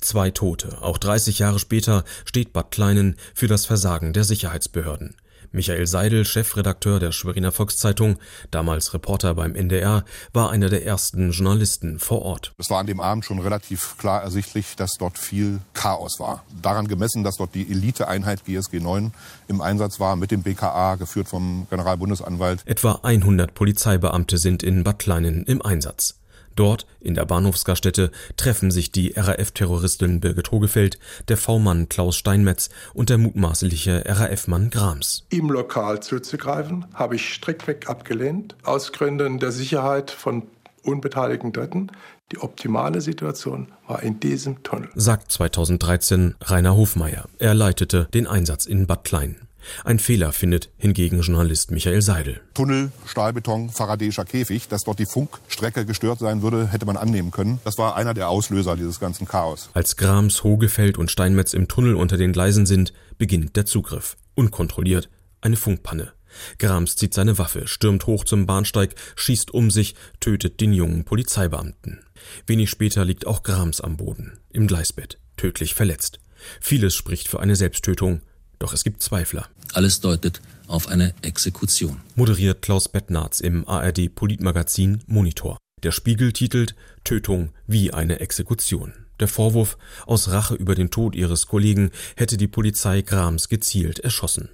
Zwei 0.00 0.30
Tote. 0.30 0.80
Auch 0.80 0.98
30 0.98 1.40
Jahre 1.40 1.58
später 1.58 2.04
steht 2.24 2.52
Bad 2.52 2.70
Kleinen 2.70 3.16
für 3.34 3.48
das 3.48 3.66
Versagen 3.66 4.12
der 4.12 4.22
Sicherheitsbehörden. 4.22 5.16
Michael 5.54 5.86
Seidel, 5.86 6.24
Chefredakteur 6.24 6.98
der 6.98 7.12
Schweriner 7.12 7.52
Volkszeitung, 7.52 8.18
damals 8.50 8.92
Reporter 8.92 9.34
beim 9.36 9.54
NDR, 9.54 10.04
war 10.32 10.50
einer 10.50 10.68
der 10.68 10.84
ersten 10.84 11.30
Journalisten 11.30 12.00
vor 12.00 12.22
Ort. 12.22 12.52
Es 12.58 12.70
war 12.70 12.80
an 12.80 12.86
dem 12.88 12.98
Abend 12.98 13.24
schon 13.24 13.38
relativ 13.38 13.96
klar 13.96 14.20
ersichtlich, 14.22 14.74
dass 14.74 14.90
dort 14.98 15.16
viel 15.16 15.60
Chaos 15.72 16.18
war. 16.18 16.42
Daran 16.60 16.88
gemessen, 16.88 17.22
dass 17.22 17.36
dort 17.36 17.54
die 17.54 17.70
Eliteeinheit 17.70 18.44
GSG 18.44 18.80
9 18.80 19.12
im 19.46 19.60
Einsatz 19.60 20.00
war 20.00 20.16
mit 20.16 20.32
dem 20.32 20.42
BKA, 20.42 20.96
geführt 20.96 21.28
vom 21.28 21.68
Generalbundesanwalt. 21.70 22.66
Etwa 22.66 22.98
100 23.04 23.54
Polizeibeamte 23.54 24.38
sind 24.38 24.64
in 24.64 24.82
Bad 24.82 24.98
Kleinen 24.98 25.44
im 25.44 25.62
Einsatz. 25.62 26.16
Dort, 26.56 26.86
in 27.00 27.14
der 27.14 27.24
Bahnhofsgaststätte, 27.24 28.10
treffen 28.36 28.70
sich 28.70 28.92
die 28.92 29.12
RAF-Terroristin 29.16 30.20
Birgit 30.20 30.50
Hogefeld, 30.50 30.98
der 31.28 31.36
V-Mann 31.36 31.88
Klaus 31.88 32.16
Steinmetz 32.16 32.70
und 32.92 33.10
der 33.10 33.18
mutmaßliche 33.18 34.04
RAF-Mann 34.06 34.70
Grams. 34.70 35.26
Im 35.30 35.50
Lokal 35.50 36.00
zuzugreifen, 36.00 36.86
habe 36.94 37.16
ich 37.16 37.34
striktweg 37.34 37.88
abgelehnt, 37.88 38.54
aus 38.62 38.92
Gründen 38.92 39.38
der 39.38 39.52
Sicherheit 39.52 40.10
von 40.10 40.44
unbeteiligten 40.84 41.52
Dritten. 41.52 41.90
Die 42.32 42.38
optimale 42.38 43.00
Situation 43.00 43.68
war 43.86 44.02
in 44.02 44.20
diesem 44.20 44.62
Tunnel. 44.62 44.88
Sagt 44.94 45.32
2013 45.32 46.36
Rainer 46.42 46.76
Hofmeier. 46.76 47.28
Er 47.38 47.54
leitete 47.54 48.08
den 48.14 48.26
Einsatz 48.26 48.66
in 48.66 48.86
Bad 48.86 49.04
Klein. 49.04 49.36
Ein 49.84 49.98
Fehler 49.98 50.32
findet 50.32 50.70
hingegen 50.76 51.20
Journalist 51.20 51.70
Michael 51.70 52.02
Seidel. 52.02 52.40
Tunnel, 52.54 52.92
Stahlbeton, 53.06 53.70
Faradäischer 53.70 54.24
Käfig, 54.24 54.68
dass 54.68 54.84
dort 54.84 54.98
die 54.98 55.06
Funkstrecke 55.06 55.84
gestört 55.86 56.18
sein 56.18 56.42
würde, 56.42 56.68
hätte 56.68 56.86
man 56.86 56.96
annehmen 56.96 57.30
können. 57.30 57.60
Das 57.64 57.78
war 57.78 57.96
einer 57.96 58.14
der 58.14 58.28
Auslöser 58.28 58.76
dieses 58.76 59.00
ganzen 59.00 59.26
Chaos. 59.26 59.70
Als 59.74 59.96
Grams, 59.96 60.44
Hogefeld 60.44 60.98
und 60.98 61.10
Steinmetz 61.10 61.54
im 61.54 61.68
Tunnel 61.68 61.94
unter 61.94 62.16
den 62.16 62.32
Gleisen 62.32 62.66
sind, 62.66 62.92
beginnt 63.18 63.56
der 63.56 63.66
Zugriff. 63.66 64.16
Unkontrolliert 64.34 65.08
eine 65.40 65.56
Funkpanne. 65.56 66.12
Grams 66.58 66.96
zieht 66.96 67.14
seine 67.14 67.38
Waffe, 67.38 67.68
stürmt 67.68 68.06
hoch 68.06 68.24
zum 68.24 68.46
Bahnsteig, 68.46 68.94
schießt 69.14 69.52
um 69.52 69.70
sich, 69.70 69.94
tötet 70.18 70.60
den 70.60 70.72
jungen 70.72 71.04
Polizeibeamten. 71.04 72.00
Wenig 72.46 72.70
später 72.70 73.04
liegt 73.04 73.26
auch 73.26 73.42
Grams 73.42 73.80
am 73.80 73.96
Boden, 73.96 74.38
im 74.50 74.66
Gleisbett, 74.66 75.18
tödlich 75.36 75.74
verletzt. 75.74 76.18
Vieles 76.60 76.94
spricht 76.94 77.28
für 77.28 77.40
eine 77.40 77.56
Selbsttötung, 77.56 78.22
doch 78.58 78.72
es 78.72 78.84
gibt 78.84 79.02
Zweifler. 79.02 79.46
Alles 79.72 80.00
deutet 80.00 80.40
auf 80.68 80.88
eine 80.88 81.14
Exekution. 81.22 82.00
Moderiert 82.14 82.62
Klaus 82.62 82.88
Bettnarz 82.88 83.40
im 83.40 83.68
ARD 83.68 84.14
Politmagazin 84.14 85.02
Monitor. 85.06 85.58
Der 85.82 85.92
Spiegel 85.92 86.32
titelt 86.32 86.74
Tötung 87.04 87.50
wie 87.66 87.92
eine 87.92 88.20
Exekution. 88.20 88.94
Der 89.20 89.28
Vorwurf, 89.28 89.76
aus 90.06 90.32
Rache 90.32 90.54
über 90.54 90.74
den 90.74 90.90
Tod 90.90 91.14
ihres 91.14 91.46
Kollegen 91.46 91.90
hätte 92.16 92.36
die 92.36 92.48
Polizei 92.48 93.02
Grams 93.02 93.48
gezielt 93.48 94.00
erschossen. 94.00 94.48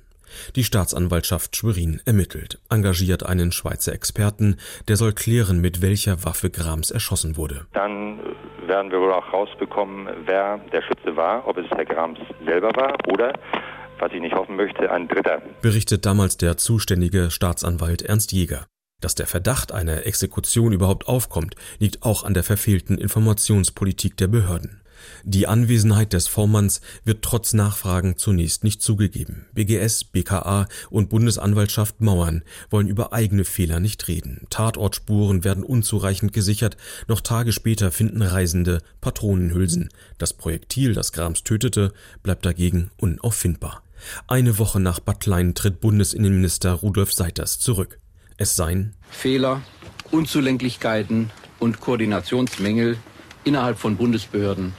Die 0.56 0.64
Staatsanwaltschaft 0.64 1.56
Schwerin 1.56 2.00
ermittelt, 2.04 2.60
engagiert 2.68 3.24
einen 3.24 3.52
Schweizer 3.52 3.92
Experten, 3.92 4.56
der 4.88 4.96
soll 4.96 5.12
klären, 5.12 5.60
mit 5.60 5.82
welcher 5.82 6.24
Waffe 6.24 6.50
Grams 6.50 6.90
erschossen 6.90 7.36
wurde. 7.36 7.66
Dann 7.72 8.20
werden 8.66 8.90
wir 8.90 9.00
wohl 9.00 9.12
auch 9.12 9.32
rausbekommen, 9.32 10.08
wer 10.26 10.58
der 10.72 10.82
Schütze 10.82 11.16
war, 11.16 11.46
ob 11.46 11.56
es 11.58 11.68
Herr 11.70 11.84
Grams 11.84 12.18
selber 12.44 12.70
war 12.76 12.96
oder 13.08 13.32
was 14.00 14.12
ich 14.12 14.20
nicht 14.20 14.34
hoffen 14.34 14.56
möchte, 14.56 14.90
ein 14.90 15.08
Dritter. 15.08 15.42
Berichtet 15.62 16.06
damals 16.06 16.36
der 16.36 16.56
zuständige 16.56 17.30
Staatsanwalt 17.30 18.02
Ernst 18.02 18.32
Jäger. 18.32 18.66
Dass 19.00 19.14
der 19.14 19.26
Verdacht 19.26 19.72
einer 19.72 20.06
Exekution 20.06 20.72
überhaupt 20.72 21.08
aufkommt, 21.08 21.54
liegt 21.78 22.02
auch 22.02 22.24
an 22.24 22.34
der 22.34 22.42
verfehlten 22.42 22.98
Informationspolitik 22.98 24.16
der 24.16 24.28
Behörden. 24.28 24.80
Die 25.24 25.46
Anwesenheit 25.46 26.12
des 26.12 26.28
Vormanns 26.28 26.80
wird 27.04 27.22
trotz 27.22 27.54
Nachfragen 27.54 28.18
zunächst 28.18 28.64
nicht 28.64 28.82
zugegeben. 28.82 29.46
BGS, 29.54 30.04
BKA 30.04 30.66
und 30.90 31.08
Bundesanwaltschaft 31.08 32.00
Mauern 32.00 32.42
wollen 32.68 32.86
über 32.86 33.12
eigene 33.12 33.44
Fehler 33.44 33.80
nicht 33.80 34.08
reden. 34.08 34.46
Tatortspuren 34.50 35.44
werden 35.44 35.64
unzureichend 35.64 36.32
gesichert. 36.32 36.76
Noch 37.08 37.20
Tage 37.20 37.52
später 37.52 37.90
finden 37.90 38.22
Reisende 38.22 38.82
Patronenhülsen. 39.00 39.88
Das 40.18 40.34
Projektil, 40.34 40.94
das 40.94 41.12
Grams 41.12 41.44
tötete, 41.44 41.92
bleibt 42.22 42.44
dagegen 42.44 42.90
unauffindbar. 42.98 43.82
Eine 44.26 44.58
Woche 44.58 44.80
nach 44.80 45.00
Bad 45.00 45.20
Klein 45.20 45.54
tritt 45.54 45.80
Bundesinnenminister 45.80 46.72
Rudolf 46.72 47.12
Seiters 47.12 47.58
zurück. 47.58 47.98
Es 48.36 48.56
seien 48.56 48.94
Fehler, 49.10 49.62
Unzulänglichkeiten 50.10 51.30
und 51.58 51.80
Koordinationsmängel 51.80 52.96
innerhalb 53.44 53.78
von 53.78 53.96
Bundesbehörden 53.96 54.74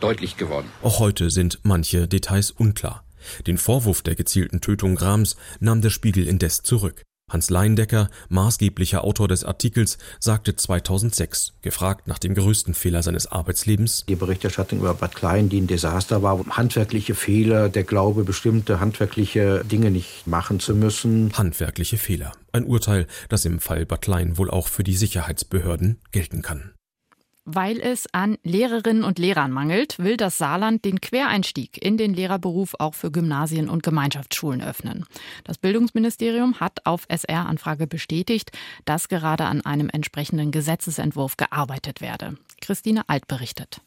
deutlich 0.00 0.36
geworden. 0.36 0.68
Auch 0.82 0.98
heute 0.98 1.30
sind 1.30 1.60
manche 1.62 2.08
Details 2.08 2.50
unklar. 2.50 3.04
Den 3.46 3.58
Vorwurf 3.58 4.02
der 4.02 4.14
gezielten 4.14 4.60
Tötung 4.60 4.94
Grams 4.94 5.36
nahm 5.60 5.82
der 5.82 5.90
Spiegel 5.90 6.26
indes 6.26 6.62
zurück. 6.62 7.02
Hans 7.30 7.48
Leindecker, 7.48 8.10
maßgeblicher 8.28 9.02
Autor 9.02 9.28
des 9.28 9.44
Artikels, 9.44 9.98
sagte 10.18 10.56
2006, 10.56 11.54
gefragt 11.62 12.08
nach 12.08 12.18
dem 12.18 12.34
größten 12.34 12.74
Fehler 12.74 13.02
seines 13.02 13.26
Arbeitslebens. 13.26 14.04
Die 14.08 14.16
Berichterstattung 14.16 14.80
über 14.80 14.94
Bad 14.94 15.14
Klein, 15.14 15.48
die 15.48 15.60
ein 15.60 15.66
Desaster 15.66 16.22
war, 16.22 16.44
handwerkliche 16.50 17.14
Fehler, 17.14 17.68
der 17.68 17.84
Glaube, 17.84 18.24
bestimmte 18.24 18.80
handwerkliche 18.80 19.64
Dinge 19.64 19.90
nicht 19.90 20.26
machen 20.26 20.60
zu 20.60 20.74
müssen. 20.74 21.32
Handwerkliche 21.32 21.96
Fehler. 21.96 22.32
Ein 22.52 22.64
Urteil, 22.64 23.06
das 23.28 23.44
im 23.44 23.60
Fall 23.60 23.86
Bad 23.86 24.02
Klein 24.02 24.36
wohl 24.36 24.50
auch 24.50 24.68
für 24.68 24.82
die 24.82 24.96
Sicherheitsbehörden 24.96 26.00
gelten 26.10 26.42
kann. 26.42 26.72
Weil 27.52 27.80
es 27.80 28.06
an 28.12 28.38
Lehrerinnen 28.44 29.02
und 29.02 29.18
Lehrern 29.18 29.50
mangelt, 29.50 29.98
will 29.98 30.16
das 30.16 30.38
Saarland 30.38 30.84
den 30.84 31.00
Quereinstieg 31.00 31.84
in 31.84 31.96
den 31.96 32.14
Lehrerberuf 32.14 32.76
auch 32.78 32.94
für 32.94 33.10
Gymnasien 33.10 33.68
und 33.68 33.82
Gemeinschaftsschulen 33.82 34.62
öffnen. 34.62 35.04
Das 35.42 35.58
Bildungsministerium 35.58 36.60
hat 36.60 36.86
auf 36.86 37.06
SR-Anfrage 37.08 37.88
bestätigt, 37.88 38.52
dass 38.84 39.08
gerade 39.08 39.46
an 39.46 39.62
einem 39.62 39.88
entsprechenden 39.88 40.52
Gesetzesentwurf 40.52 41.36
gearbeitet 41.36 42.00
werde. 42.00 42.36
Christine 42.60 43.02
Alt 43.08 43.26
berichtet. 43.26 43.80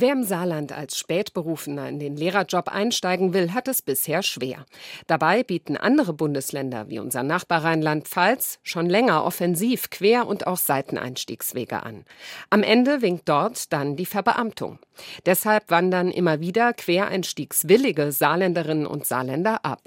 Wer 0.00 0.12
im 0.12 0.22
Saarland 0.22 0.70
als 0.70 0.96
Spätberufener 0.96 1.88
in 1.88 1.98
den 1.98 2.16
Lehrerjob 2.16 2.68
einsteigen 2.68 3.34
will, 3.34 3.52
hat 3.52 3.66
es 3.66 3.82
bisher 3.82 4.22
schwer. 4.22 4.64
Dabei 5.08 5.42
bieten 5.42 5.76
andere 5.76 6.12
Bundesländer 6.12 6.88
wie 6.88 7.00
unser 7.00 7.24
Nachbar 7.24 7.64
Rheinland-Pfalz 7.64 8.60
schon 8.62 8.86
länger 8.86 9.24
offensiv 9.24 9.90
Quer- 9.90 10.28
und 10.28 10.46
auch 10.46 10.56
Seiteneinstiegswege 10.56 11.82
an. 11.82 12.04
Am 12.48 12.62
Ende 12.62 13.02
winkt 13.02 13.28
dort 13.28 13.72
dann 13.72 13.96
die 13.96 14.06
Verbeamtung. 14.06 14.78
Deshalb 15.26 15.70
wandern 15.70 16.10
immer 16.10 16.40
wieder 16.40 16.72
quereinstiegswillige 16.72 18.12
Saarländerinnen 18.12 18.86
und 18.86 19.06
Saarländer 19.06 19.64
ab. 19.64 19.82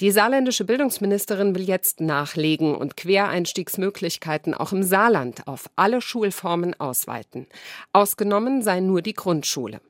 Die 0.00 0.10
saarländische 0.10 0.64
Bildungsministerin 0.64 1.54
will 1.54 1.62
jetzt 1.62 2.00
nachlegen 2.00 2.74
und 2.74 2.96
Quereinstiegsmöglichkeiten 2.96 4.54
auch 4.54 4.72
im 4.72 4.82
Saarland 4.82 5.46
auf 5.46 5.70
alle 5.76 6.00
Schulformen 6.00 6.78
ausweiten. 6.80 7.46
Ausgenommen 7.92 8.62
sei 8.62 8.80
nur 8.80 9.02
die 9.02 9.14
Grundschule. 9.14 9.80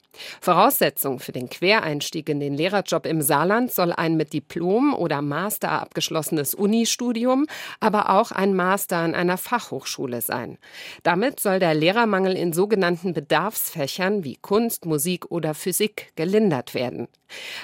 Voraussetzung 0.41 1.19
für 1.19 1.33
den 1.33 1.49
Quereinstieg 1.49 2.29
in 2.29 2.41
den 2.41 2.55
Lehrerjob 2.55 3.07
im 3.07 3.23
Saarland 3.23 3.73
soll 3.73 3.93
ein 3.93 4.17
mit 4.17 4.33
Diplom 4.33 4.95
oder 4.95 5.23
Master 5.23 5.71
abgeschlossenes 5.71 6.55
Unistudium, 6.55 7.47
aber 7.81 8.11
auch 8.11 8.31
ein 8.31 8.55
Master 8.55 8.99
an 8.99 9.15
einer 9.15 9.37
Fachhochschule 9.37 10.21
sein. 10.21 10.59
Damit 11.03 11.41
soll 11.41 11.59
der 11.59 11.75
Lehrermangel 11.75 12.37
in 12.37 12.53
sogenannten 12.53 13.13
Bedarfsfächern 13.13 14.25
wie 14.25 14.37
Kunst, 14.37 14.87
Musik 14.87 15.31
oder 15.31 15.55
Physik 15.55 16.13
gelindert 16.17 16.75
werden. 16.75 17.09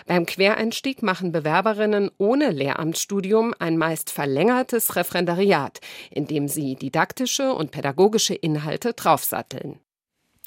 Beim 0.06 0.26
Quereinstieg 0.26 1.02
machen 1.02 1.32
Bewerberinnen 1.32 2.10
ohne 2.18 2.50
Lehramtsstudium 2.50 3.54
ein 3.58 3.76
meist 3.76 4.10
verlängertes 4.10 4.96
Referendariat, 4.96 5.80
in 6.10 6.26
dem 6.26 6.48
sie 6.48 6.74
didaktische 6.74 7.52
und 7.52 7.70
pädagogische 7.70 8.34
Inhalte 8.34 8.92
draufsatteln. 8.94 9.80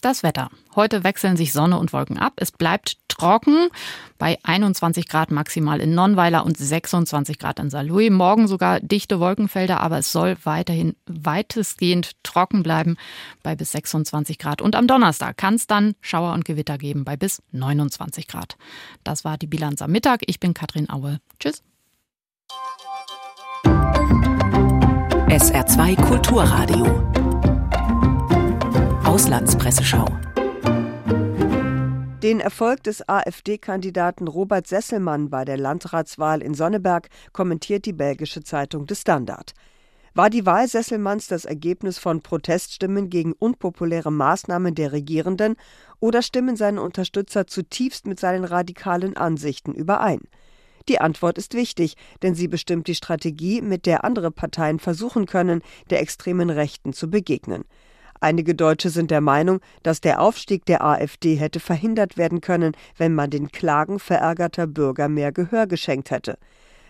Das 0.03 0.21
Wetter. 0.21 0.49
Heute 0.75 1.05
wechseln 1.05 1.37
sich 1.37 1.53
Sonne 1.53 1.79
und 1.79 1.93
Wolken 1.93 2.17
ab. 2.17 2.33
Es 2.35 2.51
bleibt 2.51 2.97
trocken 3.07 3.69
bei 4.17 4.37
21 4.43 5.07
Grad 5.07 5.31
maximal 5.31 5.79
in 5.79 5.95
Nonnweiler 5.95 6.45
und 6.45 6.57
26 6.57 7.39
Grad 7.39 7.57
in 7.57 7.69
Saarlouis. 7.69 8.11
Morgen 8.11 8.49
sogar 8.49 8.81
dichte 8.81 9.21
Wolkenfelder, 9.21 9.79
aber 9.79 9.99
es 9.99 10.11
soll 10.11 10.35
weiterhin 10.43 10.97
weitestgehend 11.05 12.21
trocken 12.21 12.63
bleiben 12.63 12.97
bei 13.43 13.55
bis 13.55 13.71
26 13.71 14.39
Grad. 14.39 14.61
Und 14.61 14.75
am 14.75 14.87
Donnerstag 14.87 15.37
kann 15.37 15.53
es 15.53 15.67
dann 15.67 15.95
Schauer 16.01 16.33
und 16.33 16.43
Gewitter 16.43 16.77
geben 16.77 17.05
bei 17.05 17.15
bis 17.15 17.41
29 17.53 18.27
Grad. 18.27 18.57
Das 19.05 19.23
war 19.23 19.37
die 19.37 19.47
Bilanz 19.47 19.81
am 19.81 19.91
Mittag. 19.91 20.23
Ich 20.25 20.41
bin 20.41 20.53
Katrin 20.53 20.89
Aue. 20.89 21.19
Tschüss. 21.39 21.63
SR2 25.29 25.95
Kulturradio 25.95 27.22
Auslandspresseschau. 29.13 30.07
Den 32.23 32.39
Erfolg 32.39 32.81
des 32.81 33.07
AfD-Kandidaten 33.07 34.27
Robert 34.27 34.65
Sesselmann 34.65 35.29
bei 35.29 35.45
der 35.45 35.57
Landratswahl 35.57 36.41
in 36.41 36.55
Sonneberg 36.55 37.09
kommentiert 37.31 37.85
die 37.85 37.93
belgische 37.93 38.41
Zeitung 38.41 38.87
De 38.87 38.97
Standard. 38.97 39.53
War 40.15 40.31
die 40.31 40.47
Wahl 40.47 40.67
Sesselmanns 40.67 41.27
das 41.27 41.45
Ergebnis 41.45 41.99
von 41.99 42.21
Proteststimmen 42.23 43.11
gegen 43.11 43.33
unpopuläre 43.33 44.11
Maßnahmen 44.11 44.73
der 44.73 44.93
Regierenden 44.93 45.57
oder 45.99 46.23
stimmen 46.23 46.55
seine 46.55 46.81
Unterstützer 46.81 47.45
zutiefst 47.45 48.07
mit 48.07 48.19
seinen 48.19 48.45
radikalen 48.45 49.15
Ansichten 49.15 49.75
überein? 49.75 50.21
Die 50.89 50.99
Antwort 50.99 51.37
ist 51.37 51.53
wichtig, 51.53 51.97
denn 52.23 52.33
sie 52.33 52.47
bestimmt 52.47 52.87
die 52.87 52.95
Strategie, 52.95 53.61
mit 53.61 53.85
der 53.85 54.05
andere 54.05 54.31
Parteien 54.31 54.79
versuchen 54.79 55.27
können, 55.27 55.61
der 55.91 56.01
extremen 56.01 56.49
Rechten 56.49 56.93
zu 56.93 57.11
begegnen. 57.11 57.65
Einige 58.23 58.55
Deutsche 58.55 58.89
sind 58.89 59.11
der 59.11 59.19
Meinung, 59.19 59.59
dass 59.83 59.99
der 59.99 60.21
Aufstieg 60.21 60.65
der 60.65 60.81
AfD 60.81 61.35
hätte 61.35 61.59
verhindert 61.59 62.15
werden 62.15 62.39
können, 62.39 62.71
wenn 62.95 63.13
man 63.13 63.29
den 63.29 63.51
Klagen 63.51 63.99
verärgerter 63.99 64.65
Bürger 64.65 65.09
mehr 65.09 65.33
Gehör 65.33 65.67
geschenkt 65.67 66.09
hätte. 66.09 66.37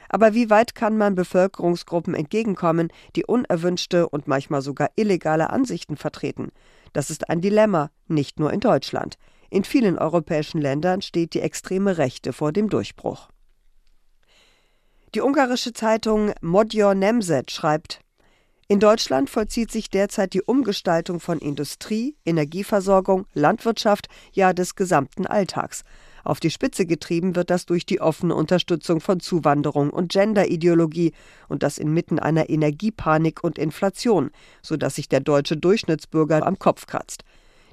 Aber 0.09 0.35
wie 0.35 0.51
weit 0.51 0.75
kann 0.75 0.95
man 0.95 1.15
Bevölkerungsgruppen 1.15 2.13
entgegenkommen, 2.13 2.89
die 3.15 3.25
unerwünschte 3.25 4.07
und 4.07 4.27
manchmal 4.27 4.61
sogar 4.61 4.91
illegale 4.95 5.49
Ansichten 5.49 5.97
vertreten? 5.97 6.51
Das 6.93 7.09
ist 7.09 7.27
ein 7.31 7.41
Dilemma, 7.41 7.89
nicht 8.07 8.39
nur 8.39 8.53
in 8.53 8.59
Deutschland. 8.59 9.15
In 9.49 9.63
vielen 9.63 9.97
europäischen 9.97 10.61
Ländern 10.61 11.01
steht 11.01 11.33
die 11.33 11.41
extreme 11.41 11.97
Rechte 11.97 12.31
vor 12.31 12.51
dem 12.51 12.69
Durchbruch. 12.69 13.29
Die 15.15 15.21
ungarische 15.21 15.73
Zeitung 15.73 16.31
Modjor 16.41 16.93
Nemzet 16.93 17.49
schreibt, 17.49 18.02
in 18.67 18.79
Deutschland 18.79 19.29
vollzieht 19.29 19.71
sich 19.71 19.89
derzeit 19.89 20.33
die 20.33 20.41
Umgestaltung 20.41 21.19
von 21.19 21.39
Industrie, 21.39 22.15
Energieversorgung, 22.25 23.25
Landwirtschaft, 23.33 24.07
ja 24.31 24.53
des 24.53 24.75
gesamten 24.75 25.27
Alltags. 25.27 25.83
Auf 26.23 26.39
die 26.39 26.49
Spitze 26.49 26.85
getrieben 26.85 27.35
wird 27.35 27.49
das 27.49 27.65
durch 27.65 27.85
die 27.85 27.99
offene 27.99 28.33
Unterstützung 28.33 29.01
von 29.01 29.19
Zuwanderung 29.19 29.89
und 29.89 30.13
Genderideologie 30.13 31.11
und 31.49 31.63
das 31.63 31.77
inmitten 31.77 32.17
einer 32.17 32.49
Energiepanik 32.49 33.43
und 33.43 33.59
Inflation, 33.59 34.31
sodass 34.61 34.95
sich 34.95 35.09
der 35.09 35.19
deutsche 35.19 35.57
Durchschnittsbürger 35.57 36.45
am 36.45 36.57
Kopf 36.57 36.87
kratzt. 36.87 37.25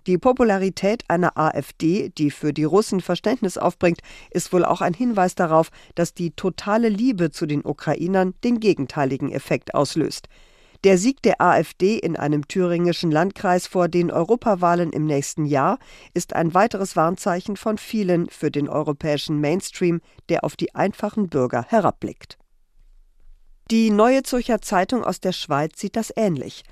Die 0.06 0.18
Popularität 0.18 1.04
einer 1.08 1.38
AfD, 1.38 2.08
die 2.08 2.32
für 2.32 2.52
die 2.52 2.64
Russen 2.64 3.00
Verständnis 3.00 3.58
aufbringt, 3.58 4.00
ist 4.30 4.52
wohl 4.52 4.64
auch 4.64 4.80
ein 4.80 4.94
Hinweis 4.94 5.36
darauf, 5.36 5.68
dass 5.94 6.14
die 6.14 6.32
totale 6.32 6.88
Liebe 6.88 7.30
zu 7.30 7.46
den 7.46 7.64
Ukrainern 7.64 8.34
den 8.42 8.58
gegenteiligen 8.58 9.30
Effekt 9.30 9.74
auslöst. 9.74 10.28
Der 10.82 10.96
Sieg 10.96 11.20
der 11.20 11.42
AfD 11.42 11.98
in 11.98 12.16
einem 12.16 12.48
thüringischen 12.48 13.10
Landkreis 13.10 13.66
vor 13.66 13.88
den 13.88 14.10
Europawahlen 14.10 14.92
im 14.92 15.04
nächsten 15.04 15.44
Jahr 15.44 15.78
ist 16.14 16.34
ein 16.34 16.54
weiteres 16.54 16.96
Warnzeichen 16.96 17.58
von 17.58 17.76
vielen 17.76 18.30
für 18.30 18.50
den 18.50 18.66
europäischen 18.66 19.42
Mainstream, 19.42 20.00
der 20.30 20.42
auf 20.42 20.56
die 20.56 20.74
einfachen 20.74 21.28
Bürger 21.28 21.66
herabblickt. 21.68 22.38
Die 23.70 23.90
Neue 23.90 24.22
Zürcher 24.22 24.62
Zeitung 24.62 25.04
aus 25.04 25.20
der 25.20 25.32
Schweiz 25.32 25.78
sieht 25.78 25.96
das 25.96 26.12
ähnlich. 26.16 26.64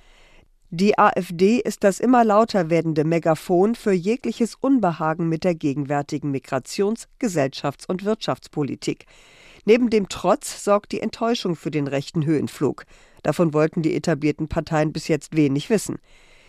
Die 0.71 0.99
AfD 0.99 1.59
ist 1.59 1.85
das 1.85 2.01
immer 2.01 2.25
lauter 2.25 2.71
werdende 2.71 3.05
Megafon 3.05 3.75
für 3.75 3.93
jegliches 3.93 4.55
Unbehagen 4.55 5.29
mit 5.29 5.45
der 5.45 5.55
gegenwärtigen 5.55 6.31
Migrations-, 6.31 7.09
Gesellschafts- 7.21 7.87
und 7.87 8.05
Wirtschaftspolitik. 8.05 9.05
Neben 9.67 9.91
dem 9.91 10.09
Trotz 10.09 10.65
sorgt 10.65 10.93
die 10.93 11.01
Enttäuschung 11.01 11.57
für 11.57 11.71
den 11.71 11.87
rechten 11.89 12.25
Höhenflug. 12.25 12.85
Davon 13.29 13.53
wollten 13.53 13.83
die 13.83 13.95
etablierten 13.95 14.49
Parteien 14.49 14.91
bis 14.91 15.07
jetzt 15.07 15.37
wenig 15.37 15.69
wissen. 15.69 15.99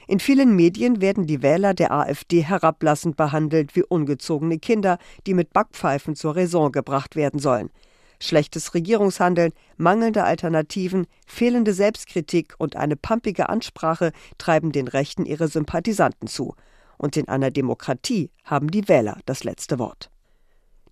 In 0.08 0.22
vielen 0.22 0.56
Medien 0.56 1.02
werden 1.02 1.28
die 1.28 1.42
Wähler 1.42 1.74
der 1.74 1.92
AfD 1.92 2.40
herablassend 2.40 3.18
behandelt 3.18 3.76
wie 3.76 3.84
ungezogene 3.84 4.60
Kinder, 4.60 4.98
die 5.28 5.34
mit 5.34 5.52
Backpfeifen 5.52 6.16
zur 6.16 6.38
Raison 6.38 6.72
gebracht 6.72 7.18
werden 7.18 7.42
sollen. 7.42 7.70
Schlechtes 8.22 8.74
Regierungshandeln, 8.76 9.52
mangelnde 9.76 10.24
Alternativen, 10.24 11.06
fehlende 11.28 11.74
Selbstkritik 11.74 12.56
und 12.60 12.78
eine 12.78 12.96
pampige 12.96 13.50
Ansprache 13.50 14.14
treiben 14.38 14.72
den 14.72 14.88
Rechten 14.88 15.26
ihre 15.26 15.50
Sympathisanten 15.50 16.30
zu. 16.30 16.56
Und 16.98 17.18
in 17.18 17.28
einer 17.28 17.52
Demokratie 17.52 18.32
haben 18.46 18.72
die 18.72 18.88
Wähler 18.88 19.18
das 19.26 19.44
letzte 19.44 19.80
Wort. 19.80 20.12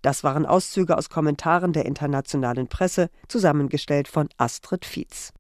Das 0.02 0.26
waren 0.26 0.46
Auszüge 0.46 0.98
aus 0.98 1.10
Kommentaren 1.10 1.72
der 1.72 1.86
internationalen 1.86 2.68
Presse, 2.68 3.10
zusammengestellt 3.30 4.10
von 4.10 4.28
Astrid 4.36 4.84
Fietz. 4.84 5.32